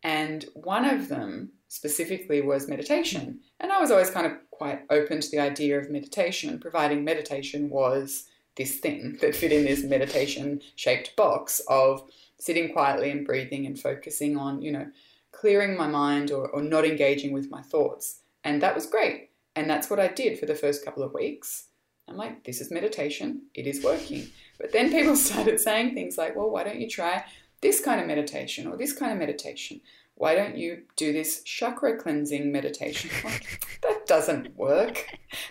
And 0.02 0.44
one 0.54 0.84
of 0.84 1.08
them 1.08 1.50
specifically 1.68 2.40
was 2.40 2.66
meditation. 2.66 3.40
And 3.60 3.70
I 3.70 3.80
was 3.80 3.90
always 3.90 4.10
kind 4.10 4.26
of 4.26 4.32
quite 4.50 4.80
open 4.90 5.20
to 5.20 5.30
the 5.30 5.38
idea 5.38 5.78
of 5.78 5.90
meditation, 5.90 6.58
providing 6.58 7.04
meditation 7.04 7.70
was 7.70 8.24
this 8.56 8.78
thing 8.78 9.18
that 9.20 9.36
fit 9.36 9.52
in 9.52 9.64
this 9.64 9.84
meditation 9.84 10.60
shaped 10.74 11.14
box 11.14 11.60
of 11.68 12.10
sitting 12.40 12.72
quietly 12.72 13.10
and 13.10 13.26
breathing 13.26 13.66
and 13.66 13.78
focusing 13.78 14.36
on, 14.36 14.62
you 14.62 14.72
know, 14.72 14.86
clearing 15.32 15.76
my 15.76 15.86
mind 15.86 16.30
or, 16.30 16.48
or 16.48 16.62
not 16.62 16.84
engaging 16.84 17.32
with 17.32 17.50
my 17.50 17.62
thoughts. 17.62 18.20
And 18.44 18.62
that 18.62 18.74
was 18.74 18.86
great. 18.86 19.30
And 19.56 19.68
that's 19.68 19.90
what 19.90 20.00
I 20.00 20.08
did 20.08 20.38
for 20.38 20.46
the 20.46 20.54
first 20.54 20.84
couple 20.84 21.02
of 21.02 21.12
weeks. 21.12 21.66
I'm 22.08 22.16
like, 22.16 22.44
this 22.44 22.60
is 22.60 22.70
meditation, 22.70 23.42
it 23.54 23.66
is 23.66 23.84
working. 23.84 24.28
But 24.58 24.72
then 24.72 24.90
people 24.90 25.16
started 25.16 25.60
saying 25.60 25.94
things 25.94 26.16
like, 26.16 26.36
well, 26.36 26.50
why 26.50 26.64
don't 26.64 26.80
you 26.80 26.88
try 26.88 27.24
this 27.60 27.80
kind 27.80 28.00
of 28.00 28.06
meditation 28.06 28.66
or 28.66 28.76
this 28.76 28.92
kind 28.92 29.12
of 29.12 29.18
meditation? 29.18 29.80
Why 30.14 30.34
don't 30.34 30.56
you 30.56 30.82
do 30.96 31.12
this 31.12 31.42
chakra 31.42 31.96
cleansing 31.96 32.50
meditation? 32.50 33.10
Like, 33.22 33.78
that 33.82 34.06
doesn't 34.06 34.56
work. 34.56 35.06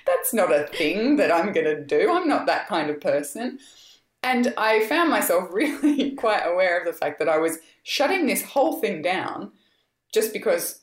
That's 0.06 0.34
not 0.34 0.54
a 0.54 0.68
thing 0.68 1.16
that 1.18 1.32
I'm 1.32 1.54
going 1.54 1.66
to 1.66 1.86
do. 1.86 2.12
I'm 2.12 2.28
not 2.28 2.48
that 2.48 2.68
kind 2.68 2.90
of 2.90 3.00
person. 3.00 3.60
And 4.24 4.54
I 4.58 4.86
found 4.88 5.10
myself 5.10 5.50
really 5.52 6.12
quite 6.12 6.42
aware 6.46 6.80
of 6.80 6.86
the 6.86 6.94
fact 6.94 7.20
that 7.20 7.30
I 7.30 7.38
was 7.38 7.60
shutting 7.84 8.28
this 8.28 8.44
whole 8.44 8.80
thing 8.80 9.02
down 9.02 9.52
just 10.14 10.34
because 10.34 10.82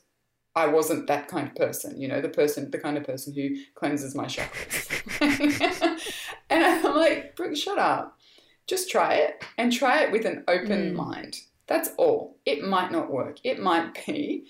I 0.55 0.67
wasn't 0.67 1.07
that 1.07 1.27
kind 1.27 1.49
of 1.49 1.55
person, 1.55 1.99
you 1.99 2.07
know, 2.07 2.21
the 2.21 2.29
person, 2.29 2.71
the 2.71 2.77
kind 2.77 2.97
of 2.97 3.03
person 3.03 3.33
who 3.33 3.55
cleanses 3.75 4.15
my 4.15 4.25
chakras. 4.25 5.99
and 6.49 6.63
I'm 6.63 6.95
like, 6.95 7.35
Brooke, 7.35 7.57
shut 7.57 7.77
up. 7.77 8.17
Just 8.65 8.89
try 8.89 9.15
it 9.15 9.43
and 9.57 9.71
try 9.71 10.03
it 10.03 10.11
with 10.11 10.25
an 10.25 10.43
open 10.47 10.91
mm. 10.91 10.95
mind. 10.95 11.37
That's 11.67 11.89
all. 11.97 12.37
It 12.45 12.63
might 12.63 12.91
not 12.91 13.11
work. 13.11 13.39
It 13.43 13.59
might 13.59 14.05
be 14.05 14.47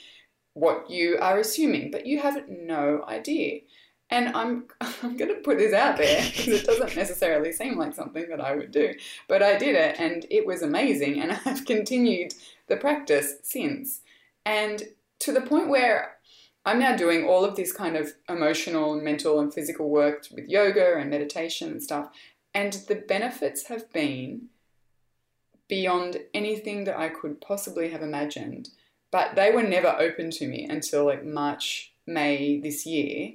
what 0.54 0.90
you 0.90 1.18
are 1.20 1.40
assuming, 1.40 1.92
but 1.92 2.06
you 2.06 2.20
have 2.20 2.48
no 2.48 3.04
idea. 3.08 3.62
And 4.10 4.30
I'm 4.36 4.66
I'm 4.82 5.18
going 5.18 5.34
to 5.34 5.42
put 5.42 5.58
this 5.58 5.74
out 5.74 5.98
there 5.98 6.24
because 6.26 6.48
it 6.48 6.66
doesn't 6.66 6.96
necessarily 6.96 7.52
seem 7.52 7.78
like 7.78 7.94
something 7.94 8.28
that 8.30 8.42
I 8.42 8.56
would 8.56 8.72
do, 8.72 8.94
but 9.28 9.42
I 9.42 9.58
did 9.58 9.76
it 9.76 10.00
and 10.00 10.26
it 10.30 10.46
was 10.46 10.62
amazing 10.62 11.22
and 11.22 11.40
I've 11.46 11.66
continued 11.66 12.34
the 12.68 12.78
practice 12.78 13.36
since. 13.44 14.02
And 14.46 14.84
to 15.20 15.32
the 15.32 15.42
point 15.42 15.70
where 15.70 16.16
I'm 16.66 16.80
now 16.80 16.96
doing 16.96 17.26
all 17.26 17.46
of 17.46 17.56
this 17.56 17.72
kind 17.72 17.96
of 17.96 18.14
emotional 18.28 18.94
and 18.94 19.04
mental 19.04 19.40
and 19.40 19.54
physical 19.54 19.90
work 19.90 20.26
with 20.32 20.50
yoga 20.50 20.98
and 20.98 21.12
meditation 21.12 21.72
and 21.72 21.84
stuff. 21.84 22.10
And 22.56 22.74
the 22.88 22.96
benefits 22.96 23.68
have 23.68 23.92
been 23.94 24.48
beyond 25.68 26.22
anything 26.34 26.86
that 26.86 26.98
I 26.98 27.10
could 27.10 27.40
possibly 27.40 27.90
have 27.90 28.02
imagined. 28.02 28.70
But 29.12 29.36
they 29.36 29.52
were 29.52 29.64
never 29.64 29.96
open 30.00 30.32
to 30.32 30.48
me 30.48 30.66
until 30.66 31.06
like 31.06 31.24
March, 31.24 31.94
May 32.08 32.60
this 32.60 32.86
year 32.86 33.34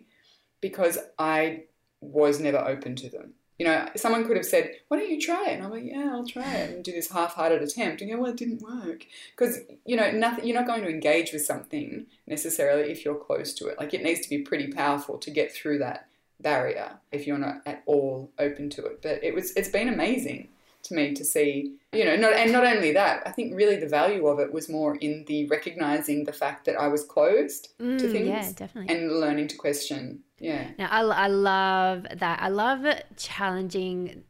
because 0.60 0.98
I 1.18 1.64
was 2.00 2.40
never 2.40 2.58
open 2.58 2.96
to 2.96 3.08
them 3.08 3.34
you 3.60 3.66
know, 3.66 3.86
someone 3.94 4.26
could 4.26 4.38
have 4.38 4.46
said, 4.46 4.70
"Why 4.88 4.98
don't 4.98 5.10
you 5.10 5.20
try 5.20 5.48
it?" 5.48 5.52
And 5.56 5.62
I'm 5.62 5.70
like, 5.70 5.84
"Yeah, 5.84 6.08
I'll 6.12 6.26
try 6.26 6.50
it," 6.56 6.70
and 6.70 6.82
do 6.82 6.92
this 6.92 7.10
half-hearted 7.10 7.60
attempt, 7.60 8.00
and 8.00 8.08
you 8.08 8.16
go, 8.16 8.22
"Well, 8.22 8.30
it 8.30 8.38
didn't 8.38 8.62
work," 8.62 9.04
because 9.36 9.58
you 9.84 9.96
know, 9.96 10.10
nothing. 10.10 10.46
You're 10.46 10.58
not 10.58 10.66
going 10.66 10.82
to 10.82 10.88
engage 10.88 11.30
with 11.30 11.44
something 11.44 12.06
necessarily 12.26 12.90
if 12.90 13.04
you're 13.04 13.14
close 13.14 13.52
to 13.56 13.66
it. 13.66 13.78
Like 13.78 13.92
it 13.92 14.02
needs 14.02 14.20
to 14.20 14.30
be 14.30 14.38
pretty 14.38 14.72
powerful 14.72 15.18
to 15.18 15.30
get 15.30 15.52
through 15.52 15.76
that 15.80 16.08
barrier 16.40 17.00
if 17.12 17.26
you're 17.26 17.36
not 17.36 17.60
at 17.66 17.82
all 17.84 18.32
open 18.38 18.70
to 18.70 18.86
it. 18.86 19.02
But 19.02 19.22
it 19.22 19.34
was, 19.34 19.52
it's 19.52 19.68
been 19.68 19.90
amazing 19.90 20.48
to 20.84 20.94
me 20.94 21.12
to 21.12 21.22
see, 21.22 21.74
you 21.92 22.06
know, 22.06 22.16
not 22.16 22.32
and 22.32 22.52
not 22.52 22.64
only 22.64 22.92
that, 22.92 23.22
I 23.26 23.30
think 23.30 23.54
really 23.54 23.76
the 23.76 23.86
value 23.86 24.26
of 24.26 24.38
it 24.38 24.54
was 24.54 24.70
more 24.70 24.96
in 24.96 25.26
the 25.26 25.46
recognizing 25.48 26.24
the 26.24 26.32
fact 26.32 26.64
that 26.64 26.80
I 26.80 26.88
was 26.88 27.04
closed 27.04 27.68
mm, 27.78 27.98
to 27.98 28.08
things, 28.10 28.28
yeah, 28.28 28.52
definitely, 28.56 28.94
and 28.94 29.20
learning 29.20 29.48
to 29.48 29.56
question. 29.58 30.20
Yeah. 30.40 30.70
Now 30.78 30.88
I, 30.90 31.02
I 31.02 31.26
love 31.28 32.06
that. 32.16 32.42
I 32.42 32.48
love 32.48 32.84
challenging 33.16 34.24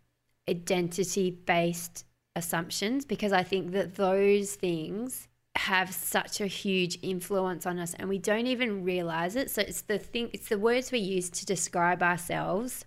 identity 0.49 1.31
based 1.31 2.05
assumptions 2.37 3.05
because 3.05 3.33
I 3.33 3.43
think 3.43 3.73
that 3.73 3.95
those 3.95 4.55
things 4.55 5.29
have 5.57 5.93
such 5.93 6.41
a 6.41 6.47
huge 6.47 6.99
influence 7.03 7.67
on 7.67 7.79
us 7.79 7.95
and 7.95 8.09
we 8.09 8.19
don't 8.19 8.47
even 8.47 8.85
realize 8.85 9.35
it 9.35 9.51
so 9.51 9.61
it's 9.63 9.83
the 9.83 9.99
thing 9.99 10.31
it's 10.33 10.49
the 10.49 10.57
words 10.57 10.93
we 10.93 11.01
use 11.01 11.29
to 11.29 11.45
describe 11.45 12.05
ourselves 12.05 12.85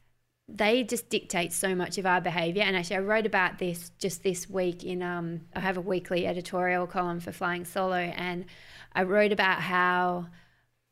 they 0.47 0.83
just 0.83 1.09
dictate 1.09 1.53
so 1.53 1.73
much 1.73 1.97
of 1.97 2.05
our 2.05 2.19
behavior. 2.19 2.63
And 2.63 2.75
actually, 2.75 2.97
I 2.97 2.99
wrote 2.99 3.25
about 3.25 3.59
this 3.59 3.91
just 3.97 4.23
this 4.23 4.49
week 4.49 4.83
in, 4.83 5.01
um, 5.01 5.41
I 5.55 5.61
have 5.61 5.77
a 5.77 5.81
weekly 5.81 6.27
editorial 6.27 6.85
column 6.85 7.19
for 7.19 7.31
Flying 7.31 7.65
Solo, 7.65 7.95
and 7.95 8.45
I 8.93 9.03
wrote 9.03 9.31
about 9.31 9.61
how 9.61 10.27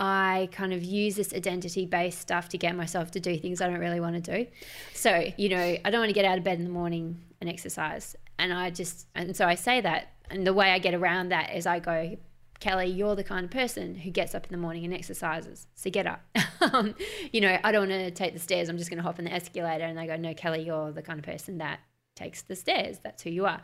I 0.01 0.49
kind 0.51 0.73
of 0.73 0.83
use 0.83 1.15
this 1.15 1.31
identity 1.31 1.85
based 1.85 2.19
stuff 2.19 2.49
to 2.49 2.57
get 2.57 2.75
myself 2.75 3.11
to 3.11 3.19
do 3.19 3.37
things 3.37 3.61
I 3.61 3.67
don't 3.67 3.79
really 3.79 3.99
want 3.99 4.21
to 4.23 4.37
do. 4.37 4.49
So, 4.95 5.31
you 5.37 5.49
know, 5.49 5.77
I 5.85 5.89
don't 5.91 5.99
want 5.99 6.09
to 6.09 6.13
get 6.13 6.25
out 6.25 6.39
of 6.39 6.43
bed 6.43 6.57
in 6.57 6.63
the 6.63 6.71
morning 6.71 7.21
and 7.39 7.47
exercise. 7.47 8.15
And 8.39 8.51
I 8.51 8.71
just, 8.71 9.05
and 9.13 9.37
so 9.37 9.45
I 9.45 9.53
say 9.53 9.79
that. 9.79 10.07
And 10.31 10.47
the 10.47 10.55
way 10.55 10.71
I 10.71 10.79
get 10.79 10.95
around 10.95 11.29
that 11.29 11.55
is 11.55 11.67
I 11.67 11.77
go, 11.79 12.17
Kelly, 12.59 12.87
you're 12.87 13.15
the 13.15 13.23
kind 13.23 13.45
of 13.45 13.51
person 13.51 13.93
who 13.93 14.09
gets 14.09 14.33
up 14.33 14.47
in 14.47 14.51
the 14.51 14.57
morning 14.57 14.85
and 14.85 14.93
exercises. 14.93 15.67
So 15.75 15.91
get 15.91 16.07
up. 16.07 16.21
um, 16.73 16.95
you 17.31 17.39
know, 17.39 17.59
I 17.63 17.71
don't 17.71 17.87
want 17.87 18.01
to 18.01 18.09
take 18.09 18.33
the 18.33 18.39
stairs. 18.39 18.69
I'm 18.69 18.79
just 18.79 18.89
going 18.89 18.97
to 18.97 19.03
hop 19.03 19.19
in 19.19 19.25
the 19.25 19.33
escalator. 19.33 19.83
And 19.83 19.95
they 19.95 20.07
go, 20.07 20.15
no, 20.15 20.33
Kelly, 20.33 20.63
you're 20.63 20.91
the 20.91 21.03
kind 21.03 21.19
of 21.19 21.25
person 21.25 21.59
that 21.59 21.79
takes 22.15 22.41
the 22.41 22.55
stairs. 22.55 22.97
That's 23.03 23.21
who 23.21 23.29
you 23.29 23.45
are. 23.45 23.61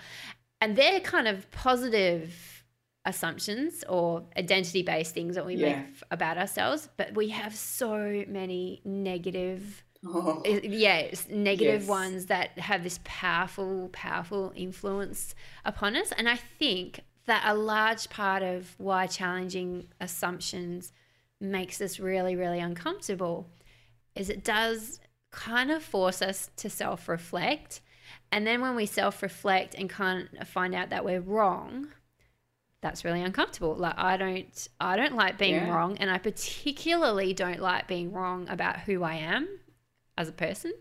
And 0.62 0.76
they're 0.76 1.00
kind 1.00 1.28
of 1.28 1.50
positive 1.50 2.57
assumptions 3.08 3.84
or 3.88 4.24
identity 4.38 4.84
based 4.84 5.14
things 5.16 5.36
that 5.36 5.46
we 5.46 5.56
yeah. 5.56 5.80
make 5.80 5.86
about 6.12 6.38
ourselves. 6.38 6.90
But 6.98 7.16
we 7.16 7.30
have 7.30 7.56
so 7.56 8.24
many 8.28 8.82
negative. 8.86 9.84
Oh. 10.06 10.44
Yeah, 10.46 11.10
negative 11.30 11.82
yes. 11.82 11.90
ones 11.90 12.26
that 12.28 12.60
have 12.60 12.84
this 12.84 13.00
powerful, 13.04 13.90
powerful 13.92 14.54
influence 14.56 15.34
upon 15.66 15.96
us. 15.96 16.12
And 16.12 16.30
I 16.30 16.36
think 16.36 17.00
that 17.26 17.44
a 17.46 17.56
large 17.56 18.10
part 18.10 18.44
of 18.44 18.76
why 18.78 19.08
challenging 19.08 19.88
assumptions 20.00 20.92
makes 21.40 21.82
us 21.82 22.00
really, 22.00 22.36
really 22.36 22.60
uncomfortable 22.60 23.50
is 24.16 24.30
it 24.30 24.44
does 24.44 25.00
kind 25.32 25.72
of 25.72 25.84
force 25.84 26.22
us 26.22 26.50
to 26.58 26.70
self 26.70 27.08
reflect. 27.08 27.82
And 28.32 28.46
then 28.46 28.62
when 28.62 28.76
we 28.76 28.86
self 28.86 29.22
reflect 29.22 29.74
and 29.76 29.90
kind 29.90 30.30
of 30.40 30.48
find 30.48 30.76
out 30.76 30.90
that 30.90 31.06
we're 31.06 31.22
wrong, 31.22 31.88
that's 32.82 33.04
really 33.04 33.22
uncomfortable. 33.22 33.76
Like 33.76 33.96
I 33.98 34.18
don't 34.18 34.68
I 34.80 34.96
don't 34.96 35.16
like 35.16 35.38
being 35.38 35.56
yeah. 35.56 35.74
wrong 35.74 35.98
and 35.98 36.10
I 36.10 36.18
particularly 36.18 37.34
don't 37.34 37.60
like 37.60 37.88
being 37.88 38.12
wrong 38.12 38.48
about 38.50 38.82
who 38.82 39.04
I 39.04 39.16
am 39.16 39.48
as 40.18 40.30
a 40.30 40.34
person 40.34 40.74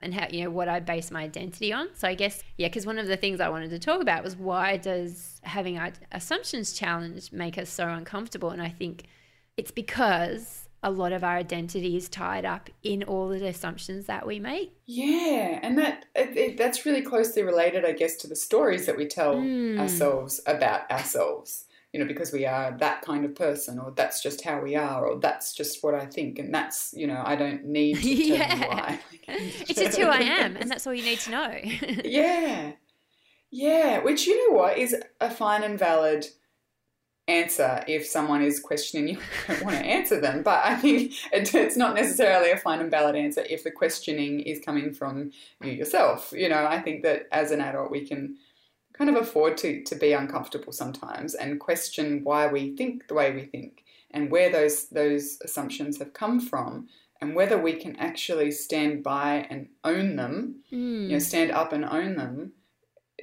and 0.00 0.14
how 0.14 0.26
you 0.30 0.44
know 0.44 0.50
what 0.50 0.68
I 0.68 0.80
base 0.80 1.10
my 1.10 1.22
identity 1.22 1.72
on. 1.72 1.88
So 1.94 2.08
I 2.08 2.14
guess 2.14 2.42
yeah, 2.56 2.68
because 2.68 2.86
one 2.86 2.98
of 2.98 3.06
the 3.06 3.16
things 3.16 3.40
I 3.40 3.48
wanted 3.48 3.70
to 3.70 3.78
talk 3.78 4.00
about 4.00 4.24
was 4.24 4.36
why 4.36 4.76
does 4.76 5.40
having 5.44 5.78
our 5.78 5.92
assumptions 6.12 6.72
challenge 6.72 7.32
make 7.32 7.58
us 7.58 7.70
so 7.70 7.88
uncomfortable? 7.88 8.50
And 8.50 8.62
I 8.62 8.68
think 8.68 9.04
it's 9.56 9.70
because 9.70 10.67
a 10.82 10.90
lot 10.90 11.12
of 11.12 11.24
our 11.24 11.36
identity 11.36 11.96
is 11.96 12.08
tied 12.08 12.44
up 12.44 12.70
in 12.82 13.02
all 13.02 13.28
the 13.28 13.46
assumptions 13.46 14.06
that 14.06 14.26
we 14.26 14.38
make. 14.38 14.72
Yeah, 14.86 15.58
and 15.62 15.78
that 15.78 16.06
it, 16.14 16.36
it, 16.36 16.56
that's 16.56 16.86
really 16.86 17.02
closely 17.02 17.42
related, 17.42 17.84
I 17.84 17.92
guess, 17.92 18.16
to 18.18 18.26
the 18.26 18.36
stories 18.36 18.86
that 18.86 18.96
we 18.96 19.06
tell 19.06 19.36
mm. 19.36 19.78
ourselves 19.78 20.40
about 20.46 20.90
ourselves 20.90 21.64
you 21.92 22.00
know, 22.00 22.06
because 22.06 22.32
we 22.32 22.44
are 22.44 22.76
that 22.78 23.02
kind 23.02 23.24
of 23.24 23.34
person, 23.34 23.78
or 23.78 23.92
that's 23.92 24.22
just 24.22 24.44
how 24.44 24.60
we 24.60 24.76
are, 24.76 25.06
or 25.06 25.18
that's 25.18 25.54
just 25.54 25.82
what 25.82 25.94
I 25.94 26.04
think, 26.04 26.38
and 26.38 26.54
that's, 26.54 26.92
you 26.94 27.06
know, 27.06 27.22
I 27.24 27.34
don't 27.34 27.64
need 27.64 27.96
to 27.96 28.02
tell 28.02 28.26
yeah. 28.26 28.54
you 28.54 28.60
why. 28.68 29.00
it's 29.28 29.80
just 29.80 29.98
who 29.98 30.04
I 30.04 30.18
am, 30.18 30.56
and 30.56 30.70
that's 30.70 30.86
all 30.86 30.92
you 30.92 31.02
need 31.02 31.20
to 31.20 31.30
know. 31.30 31.58
yeah. 32.04 32.72
Yeah, 33.50 34.00
which, 34.00 34.26
you 34.26 34.50
know 34.50 34.58
what, 34.58 34.76
is 34.76 34.94
a 35.22 35.30
fine 35.30 35.62
and 35.62 35.78
valid 35.78 36.26
answer 37.28 37.84
if 37.86 38.06
someone 38.06 38.42
is 38.42 38.58
questioning 38.58 39.08
you 39.08 39.18
don't 39.46 39.64
want 39.64 39.76
to 39.76 39.84
answer 39.84 40.20
them. 40.20 40.42
But 40.42 40.64
I 40.64 40.74
think 40.76 41.12
it's 41.32 41.76
not 41.76 41.94
necessarily 41.94 42.50
a 42.50 42.56
fine 42.56 42.80
and 42.80 42.90
valid 42.90 43.14
answer 43.14 43.44
if 43.48 43.64
the 43.64 43.70
questioning 43.70 44.40
is 44.40 44.60
coming 44.64 44.92
from 44.92 45.30
you 45.62 45.72
yourself. 45.72 46.32
You 46.34 46.48
know, 46.48 46.66
I 46.66 46.80
think 46.80 47.02
that 47.02 47.26
as 47.30 47.50
an 47.50 47.60
adult, 47.60 47.90
we 47.90 48.06
can 48.06 48.36
kind 48.94 49.10
of 49.10 49.16
afford 49.16 49.56
to, 49.58 49.82
to 49.84 49.94
be 49.94 50.12
uncomfortable 50.12 50.72
sometimes 50.72 51.34
and 51.34 51.60
question 51.60 52.22
why 52.24 52.48
we 52.48 52.76
think 52.76 53.06
the 53.06 53.14
way 53.14 53.32
we 53.32 53.44
think 53.44 53.84
and 54.10 54.30
where 54.30 54.50
those 54.50 54.88
those 54.88 55.38
assumptions 55.44 55.98
have 55.98 56.12
come 56.12 56.40
from 56.40 56.88
and 57.20 57.34
whether 57.34 57.58
we 57.58 57.74
can 57.74 57.96
actually 57.96 58.50
stand 58.50 59.02
by 59.02 59.46
and 59.50 59.68
own 59.84 60.16
them 60.16 60.56
mm. 60.72 61.02
you 61.02 61.08
know 61.08 61.18
stand 61.18 61.50
up 61.52 61.72
and 61.72 61.84
own 61.84 62.16
them 62.16 62.52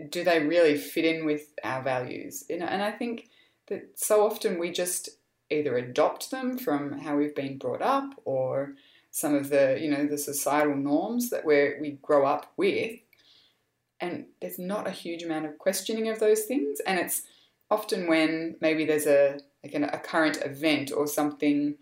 do 0.10 0.24
they 0.24 0.46
really 0.46 0.78
fit 0.78 1.06
in 1.06 1.26
with 1.26 1.48
our 1.64 1.82
values 1.82 2.44
you 2.50 2.58
know 2.58 2.66
and 2.66 2.82
i 2.82 2.92
think 2.92 3.28
that 3.68 3.98
so 4.00 4.26
often 4.26 4.60
we 4.60 4.72
just 4.72 5.10
either 5.50 5.78
adopt 5.78 6.32
them 6.32 6.58
from 6.58 7.00
how 7.00 7.16
we've 7.16 7.36
been 7.36 7.58
brought 7.58 7.82
up 7.82 8.20
or 8.26 8.74
some 9.12 9.36
of 9.36 9.50
the 9.50 9.78
you 9.80 9.90
know 9.90 10.06
the 10.06 10.18
societal 10.18 10.76
norms 10.76 11.30
that 11.30 11.46
we 11.46 11.76
we 11.80 11.92
grow 12.02 12.26
up 12.26 12.52
with. 12.58 13.00
And 14.02 14.26
there's 14.42 14.60
not 14.60 14.88
a 14.88 14.92
huge 14.92 15.24
amount 15.24 15.46
of 15.46 15.58
questioning 15.58 16.10
of 16.10 16.20
those 16.20 16.44
things. 16.44 16.80
And 16.86 17.00
it's 17.00 17.22
often 17.72 18.08
when 18.08 18.58
maybe 18.62 18.86
there's 18.86 19.08
a 19.08 19.40
like 19.64 19.74
an, 19.74 19.86
a 19.86 20.00
current 20.00 20.38
event 20.44 20.92
or 20.92 21.08
something 21.08 21.76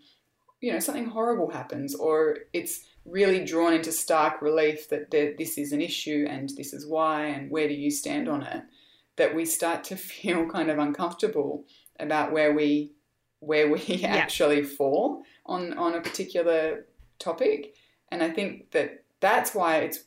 you 0.60 0.72
know 0.72 0.80
something 0.80 1.06
horrible 1.06 1.50
happens 1.50 1.94
or 1.94 2.38
it's 2.52 2.84
really 3.04 3.44
drawn 3.44 3.74
into 3.74 3.92
stark 3.92 4.40
relief 4.40 4.88
that 4.88 5.10
there, 5.10 5.34
this 5.36 5.58
is 5.58 5.72
an 5.72 5.82
issue 5.82 6.26
and 6.28 6.50
this 6.56 6.72
is 6.72 6.86
why 6.86 7.26
and 7.26 7.50
where 7.50 7.68
do 7.68 7.74
you 7.74 7.90
stand 7.90 8.28
on 8.28 8.42
it 8.42 8.62
that 9.16 9.34
we 9.34 9.44
start 9.44 9.84
to 9.84 9.96
feel 10.10 10.48
kind 10.48 10.70
of 10.70 10.78
uncomfortable 10.78 11.64
about 11.98 12.32
where 12.32 12.52
we 12.52 12.92
where 13.40 13.70
we 13.70 13.80
yeah. 13.86 14.08
actually 14.08 14.62
fall 14.62 15.22
on 15.46 15.76
on 15.78 15.94
a 15.94 16.00
particular 16.00 16.86
topic 17.18 17.74
and 18.10 18.22
i 18.22 18.30
think 18.30 18.70
that 18.72 19.04
that's 19.20 19.54
why 19.54 19.78
it's 19.78 20.04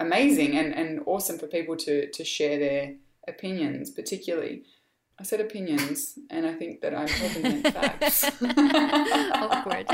amazing 0.00 0.56
and, 0.56 0.74
and 0.74 1.00
awesome 1.06 1.38
for 1.38 1.46
people 1.46 1.76
to, 1.76 2.10
to 2.10 2.24
share 2.24 2.58
their 2.58 2.94
opinions, 3.26 3.90
particularly. 3.90 4.62
I 5.20 5.24
said 5.24 5.40
opinions, 5.40 6.18
and 6.30 6.46
I 6.46 6.54
think 6.54 6.80
that 6.80 6.94
I'm 6.94 7.08
helping 7.08 7.42
them 7.42 7.72
facts. 7.72 8.24
Awkward. 9.34 9.86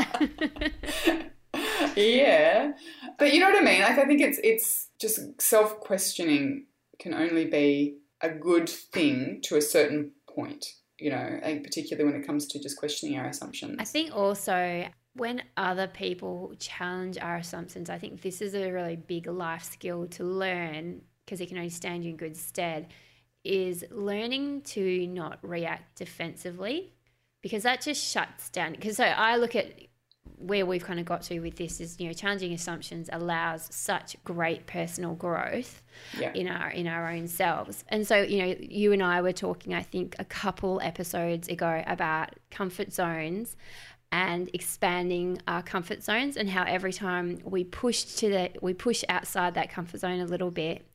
yeah, 1.97 2.73
but 3.19 3.33
you 3.33 3.41
know 3.41 3.49
what 3.49 3.63
I 3.63 3.65
mean. 3.65 3.81
Like 3.81 3.99
I 3.99 4.05
think 4.05 4.21
it's 4.21 4.39
it's 4.45 4.91
just 4.99 5.41
self 5.41 5.81
questioning 5.81 6.67
can 6.99 7.15
only 7.15 7.47
be 7.47 7.97
a 8.25 8.31
good 8.31 8.69
thing 8.69 9.41
to 9.45 9.57
a 9.57 9.63
certain 9.63 10.13
point. 10.29 10.67
You 10.99 11.11
know, 11.11 11.41
particularly 11.43 12.11
when 12.11 12.21
it 12.21 12.27
comes 12.27 12.47
to 12.49 12.61
just 12.61 12.79
questioning 12.79 13.19
our 13.19 13.27
assumptions. 13.27 13.77
I 13.81 13.85
think 13.85 14.15
also 14.15 14.87
when 15.15 15.43
other 15.57 15.89
people 15.89 16.55
challenge 16.59 17.19
our 17.19 17.37
assumptions, 17.37 17.91
I 17.91 17.99
think 17.99 18.23
this 18.23 18.41
is 18.41 18.55
a 18.55 18.71
really 18.71 18.97
big 18.97 19.27
life 19.27 19.65
skill 19.65 20.07
to 20.09 20.25
learn 20.25 21.03
because 21.25 21.41
it 21.41 21.49
can 21.49 21.57
only 21.57 21.71
stand 21.71 22.05
you 22.05 22.11
in 22.11 22.17
good 22.17 22.37
stead. 22.37 22.89
Is 23.45 23.85
learning 23.91 24.63
to 24.63 25.07
not 25.07 25.39
react 25.43 25.99
defensively 25.99 26.95
because 27.43 27.65
that 27.65 27.83
just 27.83 28.03
shuts 28.03 28.49
down. 28.49 28.73
Because 28.73 28.97
so 28.97 29.05
I 29.05 29.37
look 29.37 29.55
at 29.55 29.67
where 30.39 30.67
we've 30.67 30.85
kind 30.85 30.99
of 31.01 31.07
got 31.07 31.23
to 31.23 31.41
with 31.41 31.57
this 31.57 31.81
is 31.81 31.99
you 32.01 32.07
know 32.07 32.13
challenging 32.13 32.53
assumptions 32.53 33.09
allows 33.13 33.69
such 33.75 34.17
great 34.25 34.67
personal 34.67 35.15
growth 35.15 35.83
Yeah. 36.19 36.33
in 36.33 36.49
our 36.49 36.71
in 36.71 36.87
our 36.87 37.11
own 37.11 37.29
selves 37.29 37.85
and 37.89 38.07
so 38.07 38.17
you 38.23 38.39
know 38.39 38.57
you 38.59 38.93
and 38.93 39.03
i 39.03 39.21
were 39.23 39.33
talking 39.33 39.75
i 39.75 39.83
think 39.83 40.17
a 40.19 40.25
couple 40.25 40.81
episodes 40.83 41.49
ago 41.49 41.83
about 41.87 42.31
comfort 42.51 42.93
zones 42.93 43.57
and 44.13 44.51
expanding 44.53 45.41
our 45.49 45.63
comfort 45.63 46.03
zones 46.03 46.37
and 46.37 46.49
how 46.51 46.65
every 46.65 46.93
time 46.93 47.39
we 47.45 47.65
push 47.65 48.05
to 48.05 48.29
the 48.29 48.51
we 48.63 48.73
push 48.75 49.05
outside 49.09 49.55
that 49.55 49.71
comfort 49.71 50.01
zone 50.01 50.21
a 50.21 50.27
little 50.27 50.51
bit 50.51 50.87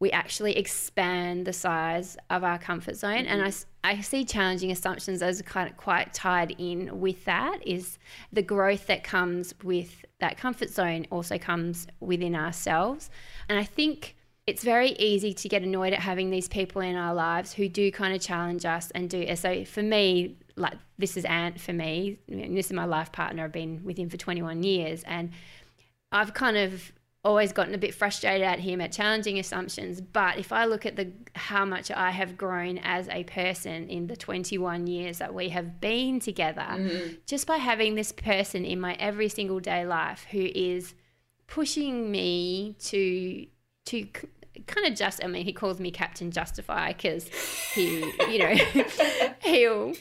we 0.00 0.10
actually 0.10 0.56
expand 0.56 1.46
the 1.46 1.52
size 1.52 2.16
of 2.30 2.42
our 2.42 2.58
comfort 2.58 2.96
zone. 2.96 3.26
And 3.26 3.42
I, 3.42 3.52
I 3.84 4.00
see 4.00 4.24
challenging 4.24 4.70
assumptions 4.70 5.22
as 5.22 5.40
kind 5.42 5.70
of 5.70 5.76
quite 5.76 6.14
tied 6.14 6.52
in 6.58 7.00
with 7.00 7.26
that 7.26 7.64
is 7.66 7.98
the 8.32 8.42
growth 8.42 8.86
that 8.86 9.04
comes 9.04 9.54
with 9.62 10.06
that 10.18 10.38
comfort 10.38 10.70
zone 10.70 11.06
also 11.10 11.36
comes 11.36 11.86
within 12.00 12.34
ourselves. 12.34 13.10
And 13.50 13.58
I 13.58 13.64
think 13.64 14.16
it's 14.46 14.64
very 14.64 14.92
easy 14.92 15.34
to 15.34 15.48
get 15.50 15.62
annoyed 15.62 15.92
at 15.92 16.00
having 16.00 16.30
these 16.30 16.48
people 16.48 16.80
in 16.80 16.96
our 16.96 17.14
lives 17.14 17.52
who 17.52 17.68
do 17.68 17.92
kind 17.92 18.14
of 18.14 18.22
challenge 18.22 18.64
us 18.64 18.90
and 18.92 19.08
do. 19.10 19.36
So 19.36 19.66
for 19.66 19.82
me, 19.82 20.38
like 20.56 20.78
this 20.98 21.18
is 21.18 21.26
Ant 21.26 21.60
for 21.60 21.74
me. 21.74 22.18
This 22.26 22.66
is 22.66 22.72
my 22.72 22.86
life 22.86 23.12
partner. 23.12 23.44
I've 23.44 23.52
been 23.52 23.84
with 23.84 23.98
him 23.98 24.08
for 24.08 24.16
21 24.16 24.62
years. 24.62 25.02
And 25.02 25.30
I've 26.10 26.32
kind 26.32 26.56
of 26.56 26.90
always 27.22 27.52
gotten 27.52 27.74
a 27.74 27.78
bit 27.78 27.94
frustrated 27.94 28.46
at 28.46 28.60
him 28.60 28.80
at 28.80 28.92
challenging 28.92 29.38
assumptions 29.38 30.00
but 30.00 30.38
if 30.38 30.52
i 30.52 30.64
look 30.64 30.86
at 30.86 30.96
the 30.96 31.12
how 31.34 31.64
much 31.64 31.90
i 31.90 32.10
have 32.10 32.36
grown 32.36 32.78
as 32.78 33.08
a 33.10 33.24
person 33.24 33.88
in 33.88 34.06
the 34.06 34.16
21 34.16 34.86
years 34.86 35.18
that 35.18 35.34
we 35.34 35.50
have 35.50 35.80
been 35.80 36.18
together 36.18 36.66
mm. 36.70 37.18
just 37.26 37.46
by 37.46 37.56
having 37.56 37.94
this 37.94 38.10
person 38.10 38.64
in 38.64 38.80
my 38.80 38.94
every 38.94 39.28
single 39.28 39.60
day 39.60 39.84
life 39.84 40.26
who 40.30 40.48
is 40.54 40.94
pushing 41.46 42.10
me 42.10 42.74
to 42.78 43.46
to 43.84 44.06
kind 44.66 44.86
of 44.86 44.94
just 44.94 45.22
i 45.22 45.26
mean 45.26 45.44
he 45.44 45.52
calls 45.52 45.78
me 45.78 45.90
captain 45.90 46.30
justify 46.30 46.92
because 46.92 47.28
he 47.74 48.00
you 48.30 48.38
know 48.38 48.54
he'll 49.42 49.92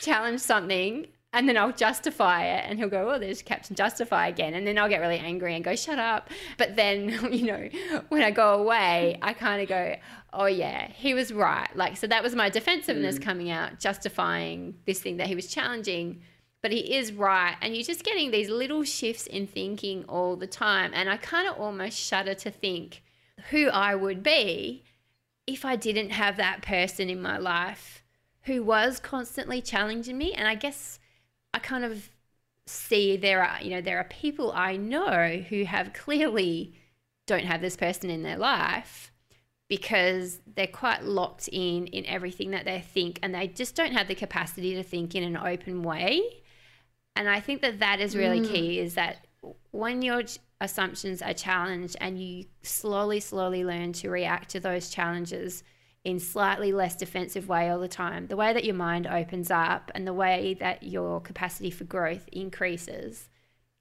challenge 0.00 0.40
something 0.40 1.06
and 1.36 1.46
then 1.46 1.58
I'll 1.58 1.70
justify 1.70 2.46
it 2.46 2.64
and 2.66 2.78
he'll 2.78 2.88
go, 2.88 3.10
Oh, 3.10 3.18
there's 3.18 3.42
Captain 3.42 3.76
Justify 3.76 4.28
again. 4.28 4.54
And 4.54 4.66
then 4.66 4.78
I'll 4.78 4.88
get 4.88 5.02
really 5.02 5.18
angry 5.18 5.54
and 5.54 5.62
go, 5.62 5.76
Shut 5.76 5.98
up. 5.98 6.30
But 6.56 6.76
then, 6.76 7.10
you 7.30 7.44
know, 7.44 7.68
when 8.08 8.22
I 8.22 8.30
go 8.30 8.54
away, 8.54 9.18
mm. 9.20 9.26
I 9.26 9.34
kind 9.34 9.60
of 9.60 9.68
go, 9.68 9.96
Oh, 10.32 10.46
yeah, 10.46 10.88
he 10.88 11.12
was 11.12 11.34
right. 11.34 11.68
Like, 11.76 11.98
so 11.98 12.06
that 12.06 12.22
was 12.22 12.34
my 12.34 12.48
defensiveness 12.48 13.18
mm. 13.18 13.22
coming 13.22 13.50
out, 13.50 13.78
justifying 13.78 14.76
this 14.86 15.00
thing 15.00 15.18
that 15.18 15.26
he 15.26 15.34
was 15.34 15.46
challenging. 15.46 16.22
But 16.62 16.72
he 16.72 16.96
is 16.96 17.12
right. 17.12 17.56
And 17.60 17.74
you're 17.74 17.84
just 17.84 18.02
getting 18.02 18.30
these 18.30 18.48
little 18.48 18.82
shifts 18.82 19.26
in 19.26 19.46
thinking 19.46 20.06
all 20.08 20.36
the 20.36 20.46
time. 20.46 20.92
And 20.94 21.10
I 21.10 21.18
kind 21.18 21.46
of 21.46 21.60
almost 21.60 21.98
shudder 21.98 22.32
to 22.34 22.50
think 22.50 23.02
who 23.50 23.68
I 23.68 23.94
would 23.94 24.22
be 24.22 24.84
if 25.46 25.66
I 25.66 25.76
didn't 25.76 26.10
have 26.10 26.38
that 26.38 26.62
person 26.62 27.10
in 27.10 27.20
my 27.20 27.36
life 27.36 28.02
who 28.44 28.62
was 28.62 28.98
constantly 29.00 29.60
challenging 29.60 30.16
me. 30.16 30.32
And 30.32 30.48
I 30.48 30.54
guess 30.54 30.98
I 31.56 31.58
kind 31.58 31.86
of 31.86 32.10
see 32.66 33.16
there 33.16 33.42
are, 33.42 33.62
you 33.62 33.70
know, 33.70 33.80
there 33.80 33.98
are 33.98 34.04
people 34.04 34.52
I 34.52 34.76
know 34.76 35.42
who 35.48 35.64
have 35.64 35.94
clearly 35.94 36.74
don't 37.26 37.46
have 37.46 37.62
this 37.62 37.78
person 37.78 38.10
in 38.10 38.22
their 38.22 38.36
life 38.36 39.10
because 39.66 40.38
they're 40.54 40.66
quite 40.66 41.02
locked 41.02 41.48
in 41.50 41.86
in 41.86 42.04
everything 42.04 42.50
that 42.50 42.66
they 42.66 42.80
think 42.80 43.18
and 43.22 43.34
they 43.34 43.48
just 43.48 43.74
don't 43.74 43.94
have 43.94 44.06
the 44.06 44.14
capacity 44.14 44.74
to 44.74 44.82
think 44.82 45.14
in 45.14 45.24
an 45.24 45.38
open 45.38 45.82
way. 45.82 46.20
And 47.16 47.26
I 47.26 47.40
think 47.40 47.62
that 47.62 47.78
that 47.78 48.00
is 48.00 48.14
really 48.14 48.40
mm. 48.40 48.50
key 48.50 48.78
is 48.78 48.94
that 48.94 49.26
when 49.70 50.02
your 50.02 50.24
assumptions 50.60 51.22
are 51.22 51.32
challenged 51.32 51.96
and 52.02 52.20
you 52.20 52.44
slowly, 52.62 53.20
slowly 53.20 53.64
learn 53.64 53.94
to 53.94 54.10
react 54.10 54.50
to 54.50 54.60
those 54.60 54.90
challenges 54.90 55.64
in 56.06 56.20
slightly 56.20 56.70
less 56.70 56.94
defensive 56.94 57.48
way 57.48 57.68
all 57.68 57.80
the 57.80 57.88
time, 57.88 58.28
the 58.28 58.36
way 58.36 58.52
that 58.52 58.64
your 58.64 58.76
mind 58.76 59.08
opens 59.08 59.50
up 59.50 59.90
and 59.92 60.06
the 60.06 60.12
way 60.12 60.56
that 60.60 60.84
your 60.84 61.20
capacity 61.20 61.68
for 61.68 61.82
growth 61.82 62.28
increases 62.30 63.28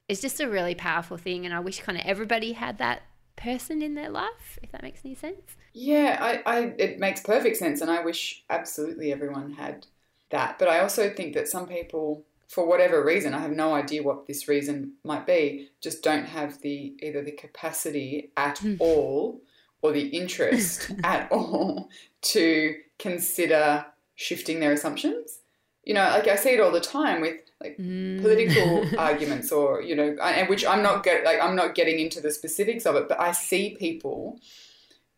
is 0.09 0.21
just 0.21 0.39
a 0.39 0.49
really 0.49 0.73
powerful 0.73 1.17
thing. 1.17 1.45
And 1.45 1.53
I 1.53 1.59
wish 1.59 1.81
kind 1.81 1.99
of 1.99 2.03
everybody 2.03 2.53
had 2.53 2.79
that 2.79 3.03
person 3.35 3.83
in 3.83 3.93
their 3.93 4.09
life, 4.09 4.57
if 4.63 4.71
that 4.71 4.81
makes 4.81 5.01
any 5.05 5.13
sense. 5.13 5.55
Yeah, 5.73 6.17
I, 6.19 6.41
I, 6.51 6.59
it 6.79 6.97
makes 6.97 7.21
perfect 7.21 7.57
sense, 7.57 7.79
and 7.81 7.91
I 7.91 8.03
wish 8.03 8.43
absolutely 8.49 9.11
everyone 9.11 9.51
had 9.51 9.85
that. 10.31 10.57
But 10.57 10.67
I 10.67 10.79
also 10.79 11.11
think 11.11 11.35
that 11.35 11.47
some 11.47 11.67
people, 11.67 12.23
for 12.47 12.65
whatever 12.67 13.05
reason, 13.05 13.35
I 13.35 13.39
have 13.41 13.51
no 13.51 13.75
idea 13.75 14.01
what 14.01 14.25
this 14.25 14.47
reason 14.47 14.93
might 15.03 15.27
be, 15.27 15.69
just 15.79 16.01
don't 16.01 16.25
have 16.25 16.59
the 16.61 16.95
either 17.03 17.21
the 17.21 17.33
capacity 17.33 18.31
at 18.35 18.57
hmm. 18.57 18.77
all 18.79 19.41
or 19.85 19.91
the 19.91 20.07
interest 20.07 20.91
at 21.03 21.31
all 21.31 21.89
to 22.21 22.75
consider 22.99 23.85
shifting 24.15 24.59
their 24.59 24.71
assumptions. 24.71 25.39
You 25.83 25.93
know, 25.93 26.05
like 26.05 26.27
I 26.27 26.35
see 26.35 26.49
it 26.49 26.59
all 26.59 26.71
the 26.71 26.81
time 26.81 27.21
with 27.21 27.35
like 27.61 27.77
mm. 27.77 28.21
political 28.21 28.85
arguments 28.99 29.51
or 29.51 29.81
you 29.81 29.95
know 29.95 30.15
and 30.21 30.49
which 30.49 30.65
i'm 30.65 30.83
not 30.83 31.03
get 31.03 31.23
like 31.23 31.39
i'm 31.41 31.55
not 31.55 31.73
getting 31.73 31.99
into 31.99 32.19
the 32.19 32.29
specifics 32.31 32.85
of 32.85 32.95
it 32.95 33.07
but 33.07 33.19
i 33.19 33.31
see 33.31 33.75
people 33.79 34.37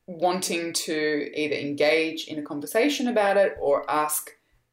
wanting 0.06 0.72
to 0.72 1.30
either 1.36 1.56
engage 1.56 2.28
in 2.28 2.40
a 2.40 2.44
conversation 2.44 3.08
about 3.08 3.38
it 3.38 3.58
or 3.60 3.90
ask 3.90 4.32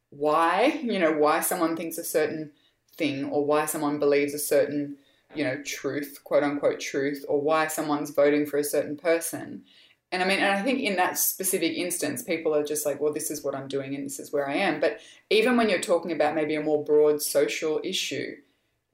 why 0.09 0.79
you 0.83 0.99
know 0.99 1.11
why 1.11 1.39
someone 1.39 1.75
thinks 1.75 1.97
a 1.97 2.03
certain 2.03 2.51
thing 2.95 3.25
or 3.25 3.43
why 3.43 3.65
someone 3.65 3.99
believes 3.99 4.33
a 4.33 4.39
certain 4.39 4.95
you 5.33 5.43
know 5.43 5.61
truth 5.63 6.19
quote 6.23 6.43
unquote 6.43 6.79
truth 6.79 7.25
or 7.27 7.41
why 7.41 7.67
someone's 7.67 8.11
voting 8.11 8.45
for 8.45 8.57
a 8.57 8.63
certain 8.63 8.95
person 8.95 9.63
and 10.11 10.23
I 10.23 10.27
mean, 10.27 10.39
and 10.39 10.53
I 10.53 10.61
think 10.61 10.79
in 10.79 10.95
that 10.97 11.17
specific 11.17 11.73
instance, 11.75 12.21
people 12.21 12.55
are 12.55 12.63
just 12.63 12.85
like, 12.85 13.01
well, 13.01 13.13
this 13.13 13.31
is 13.31 13.43
what 13.43 13.55
I'm 13.55 13.67
doing 13.67 13.95
and 13.95 14.05
this 14.05 14.19
is 14.19 14.31
where 14.31 14.47
I 14.47 14.55
am. 14.55 14.79
But 14.79 14.99
even 15.29 15.57
when 15.57 15.67
you're 15.67 15.79
talking 15.79 16.11
about 16.11 16.35
maybe 16.35 16.55
a 16.55 16.61
more 16.61 16.83
broad 16.83 17.21
social 17.21 17.81
issue, 17.83 18.35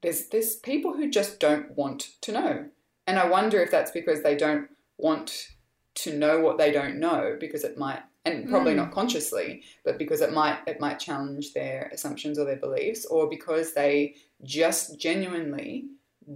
there's 0.02 0.26
there's 0.28 0.56
people 0.56 0.94
who 0.94 1.10
just 1.10 1.38
don't 1.38 1.76
want 1.76 2.10
to 2.22 2.32
know. 2.32 2.66
And 3.06 3.18
I 3.18 3.28
wonder 3.28 3.60
if 3.60 3.70
that's 3.70 3.90
because 3.90 4.22
they 4.22 4.36
don't 4.36 4.68
want 4.96 5.48
to 5.94 6.16
know 6.16 6.40
what 6.40 6.58
they 6.58 6.72
don't 6.72 6.98
know 6.98 7.36
because 7.38 7.64
it 7.64 7.78
might 7.78 8.00
and 8.24 8.48
probably 8.48 8.72
hmm. 8.72 8.78
not 8.78 8.92
consciously, 8.92 9.62
but 9.84 9.98
because 9.98 10.20
it 10.20 10.32
might 10.32 10.58
it 10.66 10.80
might 10.80 10.98
challenge 10.98 11.52
their 11.52 11.90
assumptions 11.92 12.38
or 12.38 12.44
their 12.44 12.56
beliefs, 12.56 13.04
or 13.06 13.28
because 13.28 13.74
they 13.74 14.14
just 14.44 14.98
genuinely 14.98 15.86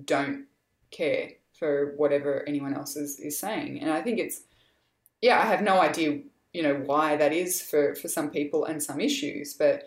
don't 0.04 0.46
care 0.90 1.30
for 1.52 1.94
whatever 1.96 2.44
anyone 2.46 2.74
else 2.74 2.96
is, 2.96 3.18
is 3.20 3.38
saying. 3.38 3.80
And 3.80 3.90
I 3.90 4.02
think 4.02 4.18
it's 4.18 4.42
yeah, 5.22 5.38
I 5.40 5.46
have 5.46 5.62
no 5.62 5.80
idea, 5.80 6.20
you 6.52 6.62
know, 6.62 6.74
why 6.74 7.16
that 7.16 7.32
is 7.32 7.62
for, 7.62 7.94
for 7.94 8.08
some 8.08 8.30
people 8.30 8.64
and 8.64 8.82
some 8.82 9.00
issues, 9.00 9.54
but 9.54 9.84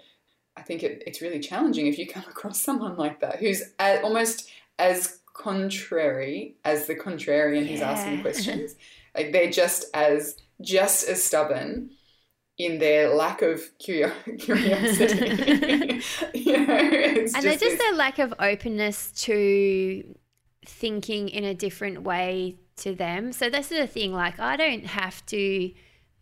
I 0.57 0.61
think 0.61 0.83
it, 0.83 1.03
it's 1.05 1.21
really 1.21 1.39
challenging 1.39 1.87
if 1.87 1.97
you 1.97 2.07
come 2.07 2.25
across 2.29 2.61
someone 2.61 2.97
like 2.97 3.19
that 3.21 3.37
who's 3.37 3.63
a, 3.79 4.01
almost 4.01 4.49
as 4.77 5.19
contrary 5.33 6.55
as 6.65 6.85
the 6.87 6.95
contrarian 6.95 7.67
who's 7.67 7.81
asking 7.81 8.21
questions. 8.23 8.75
Like 9.15 9.31
they're 9.31 9.51
just 9.51 9.85
as 9.93 10.37
just 10.61 11.07
as 11.07 11.23
stubborn 11.23 11.91
in 12.57 12.77
their 12.77 13.09
lack 13.15 13.41
of 13.41 13.61
curio- 13.79 14.13
curiosity. 14.39 16.01
you 16.33 16.57
know, 16.57 16.77
it's 16.77 17.33
and 17.33 17.43
they're 17.43 17.57
just 17.57 17.77
their 17.77 17.93
lack 17.93 18.19
of 18.19 18.33
openness 18.39 19.11
to 19.23 20.15
thinking 20.65 21.29
in 21.29 21.45
a 21.45 21.53
different 21.53 22.03
way 22.03 22.57
to 22.79 22.95
them. 22.95 23.31
So 23.31 23.49
that's 23.49 23.69
the 23.69 23.87
thing. 23.87 24.13
Like, 24.13 24.39
I 24.39 24.55
don't 24.55 24.85
have 24.85 25.25
to 25.27 25.71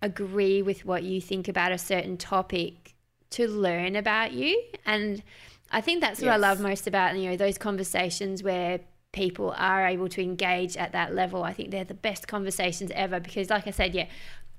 agree 0.02 0.62
with 0.62 0.86
what 0.86 1.04
you 1.04 1.20
think 1.22 1.48
about 1.48 1.72
a 1.72 1.78
certain 1.78 2.18
topic 2.18 2.94
to 3.32 3.48
learn 3.48 3.96
about 3.96 4.34
you. 4.34 4.62
And 4.86 5.24
I 5.72 5.82
think 5.82 6.02
that's 6.02 6.22
what 6.22 6.30
I 6.30 6.38
love 6.38 6.60
most 6.60 6.88
about 6.88 7.18
you 7.18 7.30
know 7.30 7.38
those 7.38 7.58
conversations 7.58 8.42
where 8.42 8.80
people 9.12 9.54
are 9.58 9.88
able 9.88 10.08
to 10.10 10.22
engage 10.22 10.78
at 10.78 10.92
that 10.92 11.14
level, 11.14 11.44
I 11.44 11.54
think 11.54 11.72
they're 11.72 11.84
the 11.84 11.94
best 11.94 12.28
conversations 12.28 12.92
ever 12.94 13.20
because, 13.20 13.50
like 13.50 13.68
I 13.68 13.72
said, 13.72 13.96
yeah, 13.96 14.08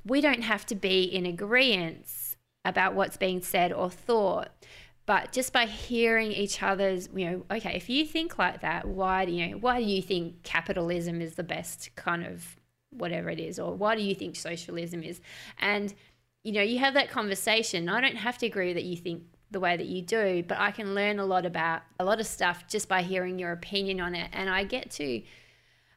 we 0.04 0.20
don't 0.20 0.42
have 0.42 0.66
to 0.66 0.74
be 0.74 1.04
in 1.04 1.26
agreement 1.26 2.06
about 2.64 2.94
what's 2.94 3.16
being 3.16 3.40
said 3.40 3.72
or 3.72 3.90
thought. 3.90 4.50
But 5.08 5.32
just 5.32 5.54
by 5.54 5.64
hearing 5.64 6.32
each 6.32 6.62
other's, 6.62 7.08
you 7.16 7.30
know, 7.30 7.46
okay, 7.50 7.74
if 7.74 7.88
you 7.88 8.04
think 8.04 8.36
like 8.36 8.60
that, 8.60 8.86
why 8.86 9.24
do 9.24 9.32
you 9.32 9.46
know, 9.46 9.56
why 9.56 9.78
do 9.78 9.86
you 9.86 10.02
think 10.02 10.42
capitalism 10.42 11.22
is 11.22 11.34
the 11.34 11.42
best 11.42 11.88
kind 11.96 12.26
of 12.26 12.56
whatever 12.90 13.30
it 13.30 13.40
is, 13.40 13.58
or 13.58 13.74
why 13.74 13.96
do 13.96 14.02
you 14.02 14.14
think 14.14 14.36
socialism 14.36 15.02
is? 15.02 15.22
And 15.58 15.94
you 16.44 16.52
know, 16.52 16.60
you 16.60 16.78
have 16.80 16.92
that 16.92 17.08
conversation. 17.08 17.88
I 17.88 18.02
don't 18.02 18.16
have 18.16 18.36
to 18.38 18.46
agree 18.46 18.74
that 18.74 18.84
you 18.84 18.98
think 18.98 19.22
the 19.50 19.60
way 19.60 19.78
that 19.78 19.86
you 19.86 20.02
do, 20.02 20.44
but 20.46 20.58
I 20.58 20.72
can 20.72 20.94
learn 20.94 21.18
a 21.18 21.24
lot 21.24 21.46
about 21.46 21.80
a 21.98 22.04
lot 22.04 22.20
of 22.20 22.26
stuff 22.26 22.68
just 22.68 22.86
by 22.86 23.00
hearing 23.00 23.38
your 23.38 23.52
opinion 23.52 24.02
on 24.02 24.14
it. 24.14 24.28
And 24.34 24.50
I 24.50 24.64
get 24.64 24.90
to, 24.92 25.22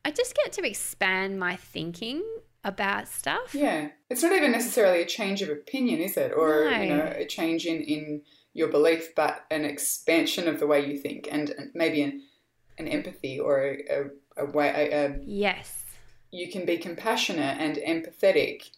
I 0.06 0.12
just 0.12 0.34
get 0.36 0.54
to 0.54 0.65
expand 0.65 1.38
my 1.38 1.58
thinking 1.58 2.24
about 2.63 3.10
stuff. 3.10 3.54
Yeah. 3.54 3.89
It's 4.10 4.24
not 4.24 4.32
even 4.32 4.54
necessarily 4.54 5.02
a 5.02 5.06
change 5.06 5.41
of 5.41 5.50
opinion, 5.50 6.00
is 6.00 6.15
it? 6.15 6.32
Or, 6.32 6.69
no. 6.69 6.82
you 6.82 6.89
know, 6.95 7.13
a 7.13 7.26
change 7.26 7.65
in, 7.65 7.82
in 7.82 8.21
your 8.54 8.68
belief, 8.68 9.16
but 9.16 9.46
an 9.50 9.66
expansion 9.66 10.48
of 10.48 10.60
the 10.60 10.68
way 10.68 10.86
you 10.86 10.98
think 10.98 11.28
and, 11.32 11.54
maybe 11.74 12.02
an, 12.02 12.22
an 12.78 12.88
empathy 12.88 13.40
or 13.40 13.62
a, 13.62 14.10
a, 14.38 14.44
a 14.44 14.46
way. 14.46 14.70
A, 14.70 15.06
a, 15.06 15.20
yes. 15.26 15.86
You 16.32 16.50
can 16.50 16.66
be 16.66 16.78
compassionate 16.78 17.58
and 17.60 17.78
empathetic. 17.78 18.72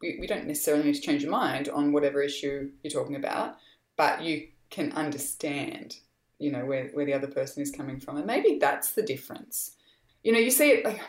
We, 0.00 0.18
we 0.20 0.26
don't 0.26 0.46
necessarily 0.46 0.84
need 0.84 0.94
to 0.94 1.00
change 1.00 1.22
your 1.22 1.30
mind 1.30 1.68
on 1.68 1.92
whatever 1.92 2.22
issue 2.22 2.70
you're 2.82 2.90
talking 2.90 3.16
about 3.16 3.56
but 3.96 4.22
you 4.22 4.48
can 4.70 4.92
understand, 4.92 5.96
you 6.38 6.50
know, 6.50 6.64
where, 6.64 6.88
where 6.88 7.06
the 7.06 7.14
other 7.14 7.26
person 7.26 7.62
is 7.62 7.70
coming 7.70 8.00
from. 8.00 8.16
And 8.16 8.26
maybe 8.26 8.58
that's 8.60 8.92
the 8.92 9.02
difference. 9.02 9.76
You 10.22 10.32
know, 10.32 10.38
you 10.38 10.50
see 10.50 10.70
it 10.70 10.84
like, 10.84 11.00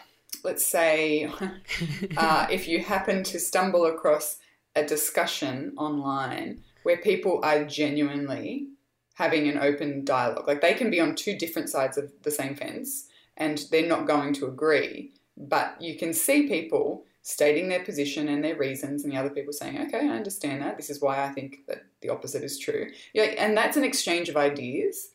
let's 0.43 0.65
say, 0.65 1.25
uh, 2.17 2.47
if 2.51 2.67
you 2.67 2.84
happen 2.84 3.23
to 3.23 3.39
stumble 3.39 3.86
across 3.86 4.38
a 4.75 4.86
discussion 4.86 5.73
online 5.78 6.63
where 6.86 6.98
people 6.98 7.39
are 7.43 7.65
genuinely 7.65 8.67
having 9.15 9.48
an 9.48 9.58
open 9.58 10.06
dialogue, 10.06 10.48
like 10.48 10.62
they 10.62 10.76
can 10.76 10.91
be 10.91 11.02
on 11.02 11.15
two 11.15 11.36
different 11.36 11.67
sides 11.67 11.98
of 11.98 12.12
the 12.21 12.30
same 12.30 12.54
fence 12.54 13.08
and 13.38 13.65
they're 13.71 13.88
not 13.88 14.06
going 14.06 14.34
to 14.34 14.45
agree, 14.45 15.12
but 15.36 15.82
you 15.82 15.98
can 15.98 16.13
see 16.13 16.48
people 16.48 17.06
stating 17.24 17.69
their 17.69 17.84
position 17.84 18.28
and 18.28 18.43
their 18.43 18.56
reasons, 18.56 19.04
and 19.04 19.12
the 19.12 19.17
other 19.17 19.32
people 19.32 19.52
saying, 19.52 19.82
"Okay, 19.82 20.08
I 20.08 20.15
understand 20.15 20.62
that. 20.62 20.78
This 20.78 20.91
is 20.91 21.02
why 21.02 21.26
I 21.26 21.30
think 21.30 21.65
that 21.67 21.84
the 22.02 22.10
opposite 22.10 22.43
is 22.43 22.60
true." 22.60 22.91
Yeah, 23.13 23.24
and 23.24 23.58
that's 23.58 23.78
an 23.78 23.84
exchange 23.84 24.30
of 24.30 24.38
ideas. 24.38 25.10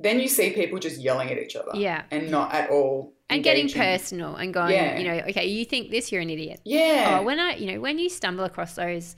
Then 0.00 0.18
you 0.18 0.28
see 0.28 0.50
people 0.50 0.78
just 0.78 0.98
yelling 0.98 1.30
at 1.30 1.38
each 1.38 1.54
other, 1.54 1.72
yeah, 1.74 2.04
and 2.10 2.30
not 2.30 2.54
at 2.54 2.70
all. 2.70 3.12
And 3.28 3.44
getting 3.44 3.68
personal 3.68 4.36
and 4.36 4.52
going, 4.52 4.72
yeah. 4.72 4.98
you 4.98 5.04
know, 5.04 5.24
okay, 5.28 5.46
you 5.46 5.64
think 5.64 5.90
this, 5.90 6.12
you're 6.12 6.20
an 6.20 6.28
idiot. 6.28 6.60
Yeah. 6.64 7.18
Oh, 7.18 7.22
when 7.22 7.38
I, 7.40 7.56
you 7.56 7.72
know, 7.72 7.80
when 7.80 7.98
you 7.98 8.10
stumble 8.10 8.44
across 8.44 8.74
those 8.74 9.16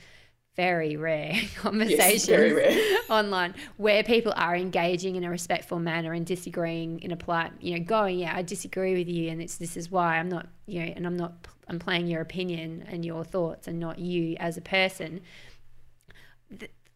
very 0.57 0.97
rare 0.97 1.35
conversations 1.57 1.99
yes, 1.99 2.27
very 2.27 2.53
rare. 2.53 2.99
online 3.11 3.55
where 3.77 4.03
people 4.03 4.33
are 4.37 4.57
engaging 4.57 5.17
in 5.17 5.25
a 5.25 5.31
respectful 5.31 5.79
manner 5.79 6.13
and 6.13 6.27
disagreeing 6.27 7.01
in 7.01 7.11
a 7.11 7.17
polite, 7.17 7.53
you 7.61 7.77
know, 7.77 7.85
going, 7.85 8.19
yeah, 8.19 8.37
I 8.37 8.43
disagree 8.43 8.95
with 8.95 9.09
you, 9.09 9.31
and 9.31 9.43
it's 9.43 9.57
this 9.57 9.77
is 9.77 9.91
why 9.91 10.19
I'm 10.19 10.29
not, 10.29 10.47
you 10.67 10.81
know, 10.81 10.93
and 10.95 11.07
I'm 11.07 11.17
not 11.17 11.47
I'm 11.69 11.79
playing 11.79 12.07
your 12.07 12.21
opinion 12.21 12.85
and 12.89 13.05
your 13.05 13.25
thoughts 13.25 13.67
and 13.67 13.81
not 13.81 13.99
you 13.99 14.37
as 14.39 14.57
a 14.57 14.61
person. 14.61 15.21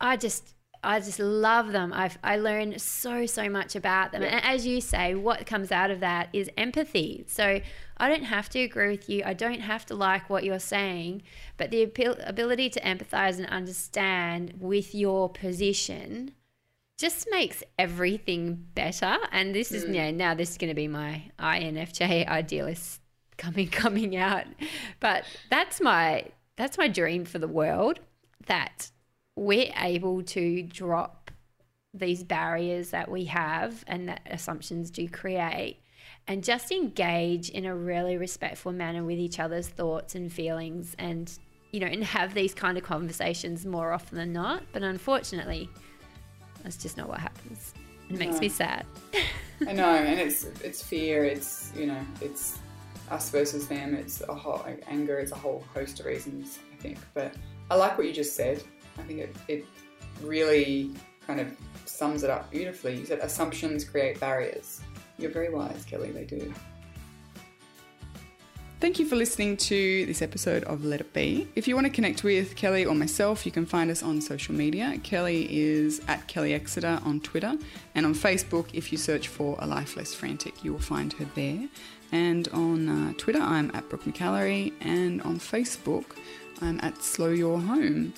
I 0.01 0.17
just 0.17 0.55
I 0.83 1.01
just 1.01 1.19
love 1.19 1.73
them. 1.73 1.93
I've 1.93 2.19
I 2.23 2.37
learn 2.37 2.79
so 2.79 3.27
so 3.27 3.49
much 3.49 3.75
about 3.75 4.13
them. 4.13 4.23
Yeah. 4.23 4.29
And 4.29 4.45
as 4.45 4.67
you 4.67 4.81
say, 4.81 5.15
what 5.15 5.45
comes 5.47 5.73
out 5.73 5.91
of 5.91 6.01
that 6.01 6.29
is 6.33 6.49
empathy. 6.57 7.25
So 7.27 7.61
I 7.97 8.09
don't 8.09 8.25
have 8.25 8.49
to 8.51 8.61
agree 8.61 8.91
with 8.91 9.09
you. 9.09 9.23
I 9.25 9.35
don't 9.35 9.61
have 9.61 9.85
to 9.87 9.95
like 9.95 10.31
what 10.31 10.45
you're 10.45 10.59
saying, 10.59 11.23
but 11.57 11.71
the 11.71 11.83
ability 11.83 12.71
to 12.71 12.81
empathize 12.81 13.39
and 13.39 13.47
understand 13.47 14.55
with 14.61 14.95
your 14.95 15.29
position 15.29 16.33
just 16.99 17.29
makes 17.31 17.63
everything 17.79 18.67
better. 18.75 19.17
And 19.33 19.55
this 19.55 19.73
is 19.73 19.85
mm. 19.85 19.95
yeah, 19.95 20.11
now 20.11 20.35
this 20.35 20.51
is 20.51 20.59
going 20.59 20.71
to 20.71 20.75
be 20.75 20.89
my 20.89 21.23
INFJ 21.39 22.27
idealist 22.27 23.01
coming 23.37 23.69
coming 23.71 24.17
out. 24.17 24.45
But 25.01 25.25
that's 25.51 25.81
my 25.81 26.27
that's 26.57 26.79
my 26.79 26.89
dream 26.89 27.25
for 27.25 27.39
the 27.39 27.49
world 27.49 28.01
that 28.47 28.91
we're 29.39 29.73
able 29.81 30.23
to 30.23 30.63
drop 30.63 31.31
these 31.95 32.23
barriers 32.23 32.91
that 32.91 33.11
we 33.11 33.25
have 33.25 33.85
and 33.87 34.09
that 34.09 34.21
assumptions 34.31 34.91
do 34.91 35.09
create 35.09 35.81
and 36.27 36.45
just 36.45 36.71
engage 36.71 37.49
in 37.49 37.65
a 37.65 37.75
really 37.75 38.17
respectful 38.17 38.73
manner 38.73 39.03
with 39.05 39.19
each 39.19 39.41
other's 39.41 39.69
thoughts 39.69 40.15
and 40.15 40.33
feelings 40.33 40.95
and 40.99 41.39
you 41.73 41.81
know 41.81 41.87
and 41.87 42.05
have 42.05 42.35
these 42.35 42.55
kind 42.55 42.77
of 42.77 42.85
conversations 42.85 43.65
more 43.65 43.93
often 43.93 44.19
than 44.19 44.33
not 44.33 44.63
but 44.73 44.83
unfortunately 44.83 45.69
that's 46.63 46.77
just 46.77 46.97
not 46.97 47.09
what 47.09 47.19
happens 47.19 47.75
it 48.11 48.19
makes 48.19 48.39
me 48.41 48.49
sad 48.49 48.85
i 49.67 49.73
know 49.73 49.89
and 49.95 50.21
it's 50.21 50.45
it's 50.63 50.83
fear 50.83 51.25
it's 51.25 51.73
you 51.77 51.87
know 51.87 52.01
it's 52.21 52.59
us 53.11 53.31
versus 53.31 53.69
them. 53.69 53.95
It's 53.95 54.21
a 54.23 54.35
whole 54.35 54.65
anger 54.87 55.19
is 55.19 55.33
a 55.33 55.37
whole 55.37 55.65
host 55.75 56.01
of 56.01 56.07
reasons, 56.07 56.59
I 56.73 56.83
think. 56.83 56.99
But 57.15 57.35
I 57.71 57.75
like 57.75 57.97
what 57.99 58.07
you 58.07 58.13
just 58.13 58.37
said. 58.37 58.63
I 58.99 59.03
think 59.03 59.21
it, 59.21 59.37
it 59.49 59.67
really 60.23 60.91
kind 61.27 61.41
of 61.41 61.57
sums 61.85 62.23
it 62.23 62.31
up 62.31 62.51
beautifully. 62.51 62.97
You 62.97 63.07
said 63.07 63.21
assumptions 63.21 63.85
create 63.85 64.19
barriers. 64.19 64.81
You're 65.19 65.31
very 65.31 65.53
wise, 65.53 65.85
Kelly. 65.85 66.11
They 66.11 66.25
do. 66.25 66.53
Thank 68.81 69.01
you 69.01 69.07
for 69.07 69.17
listening 69.17 69.57
to 69.57 70.07
this 70.07 70.23
episode 70.23 70.63
of 70.65 70.85
Let 70.85 71.01
It 71.01 71.13
Be. 71.13 71.49
If 71.57 71.67
you 71.67 71.75
want 71.75 71.89
to 71.89 71.93
connect 71.93 72.23
with 72.23 72.55
Kelly 72.55 72.87
or 72.87 72.95
myself, 72.95 73.45
you 73.45 73.51
can 73.51 73.67
find 73.67 73.91
us 73.91 74.05
on 74.05 74.21
social 74.21 74.55
media. 74.55 74.97
Kelly 75.03 75.49
is 75.51 76.01
at 76.07 76.29
Kelly 76.29 76.55
Exeter 76.55 77.01
on 77.05 77.19
Twitter, 77.19 77.55
and 77.97 78.07
on 78.07 78.15
Facebook, 78.15 78.69
if 78.73 78.93
you 78.93 78.99
search 78.99 79.27
for 79.27 79.57
A 79.59 79.67
Life 79.67 79.97
Less 79.97 80.15
Frantic, 80.15 80.63
you 80.63 80.73
will 80.73 80.79
find 80.79 81.13
her 81.15 81.27
there. 81.35 81.67
And 82.13 82.47
on 82.53 82.89
uh, 82.89 83.13
Twitter, 83.19 83.41
I'm 83.41 83.73
at 83.75 83.89
Brooke 83.89 84.05
McAlary, 84.05 84.73
and 84.81 85.23
on 85.23 85.41
Facebook, 85.41 86.17
I'm 86.63 86.79
at 86.81 87.03
Slow 87.03 87.31
Your 87.31 87.59
Home. 87.59 88.15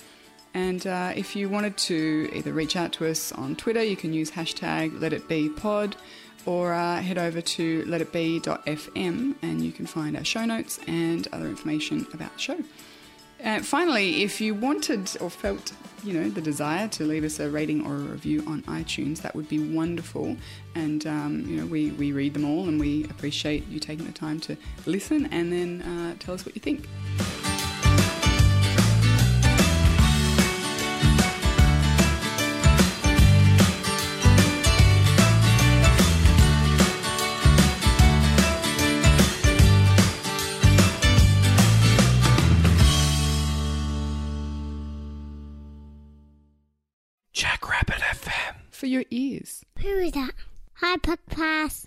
And 0.53 0.85
uh, 0.85 1.13
if 1.15 1.35
you 1.35 1.49
wanted 1.49 1.77
to 1.77 2.29
either 2.33 2.51
reach 2.51 2.75
out 2.75 2.91
to 2.93 3.07
us 3.07 3.31
on 3.31 3.55
Twitter, 3.55 3.83
you 3.83 3.95
can 3.95 4.13
use 4.13 4.31
hashtag 4.31 4.99
LetItBePod 4.99 5.93
or 6.45 6.73
uh, 6.73 7.01
head 7.01 7.17
over 7.17 7.41
to 7.41 7.83
letitbe.fm 7.83 9.35
and 9.41 9.63
you 9.63 9.71
can 9.71 9.85
find 9.85 10.17
our 10.17 10.23
show 10.23 10.43
notes 10.45 10.79
and 10.87 11.27
other 11.31 11.47
information 11.47 12.05
about 12.13 12.33
the 12.33 12.39
show. 12.39 12.57
Uh, 13.43 13.59
finally, 13.59 14.21
if 14.21 14.39
you 14.39 14.53
wanted 14.53 15.09
or 15.19 15.29
felt, 15.29 15.73
you 16.03 16.13
know, 16.13 16.29
the 16.29 16.41
desire 16.41 16.87
to 16.87 17.03
leave 17.03 17.23
us 17.23 17.39
a 17.39 17.49
rating 17.49 17.83
or 17.85 17.95
a 17.95 17.99
review 17.99 18.43
on 18.45 18.61
iTunes, 18.63 19.21
that 19.21 19.35
would 19.35 19.49
be 19.49 19.73
wonderful. 19.73 20.37
And 20.75 21.07
um, 21.07 21.43
you 21.47 21.57
know, 21.57 21.65
we 21.65 21.89
we 21.91 22.11
read 22.11 22.35
them 22.35 22.45
all, 22.45 22.67
and 22.67 22.79
we 22.79 23.05
appreciate 23.05 23.67
you 23.67 23.79
taking 23.79 24.05
the 24.05 24.11
time 24.11 24.39
to 24.41 24.55
listen 24.85 25.25
and 25.27 25.51
then 25.51 25.81
uh, 25.81 26.15
tell 26.19 26.35
us 26.35 26.45
what 26.45 26.55
you 26.55 26.61
think. 26.61 26.87
Who 49.81 49.97
is 49.97 50.11
that? 50.11 50.33
Hi, 50.75 50.97
Puck 50.97 51.19
Pass. 51.27 51.79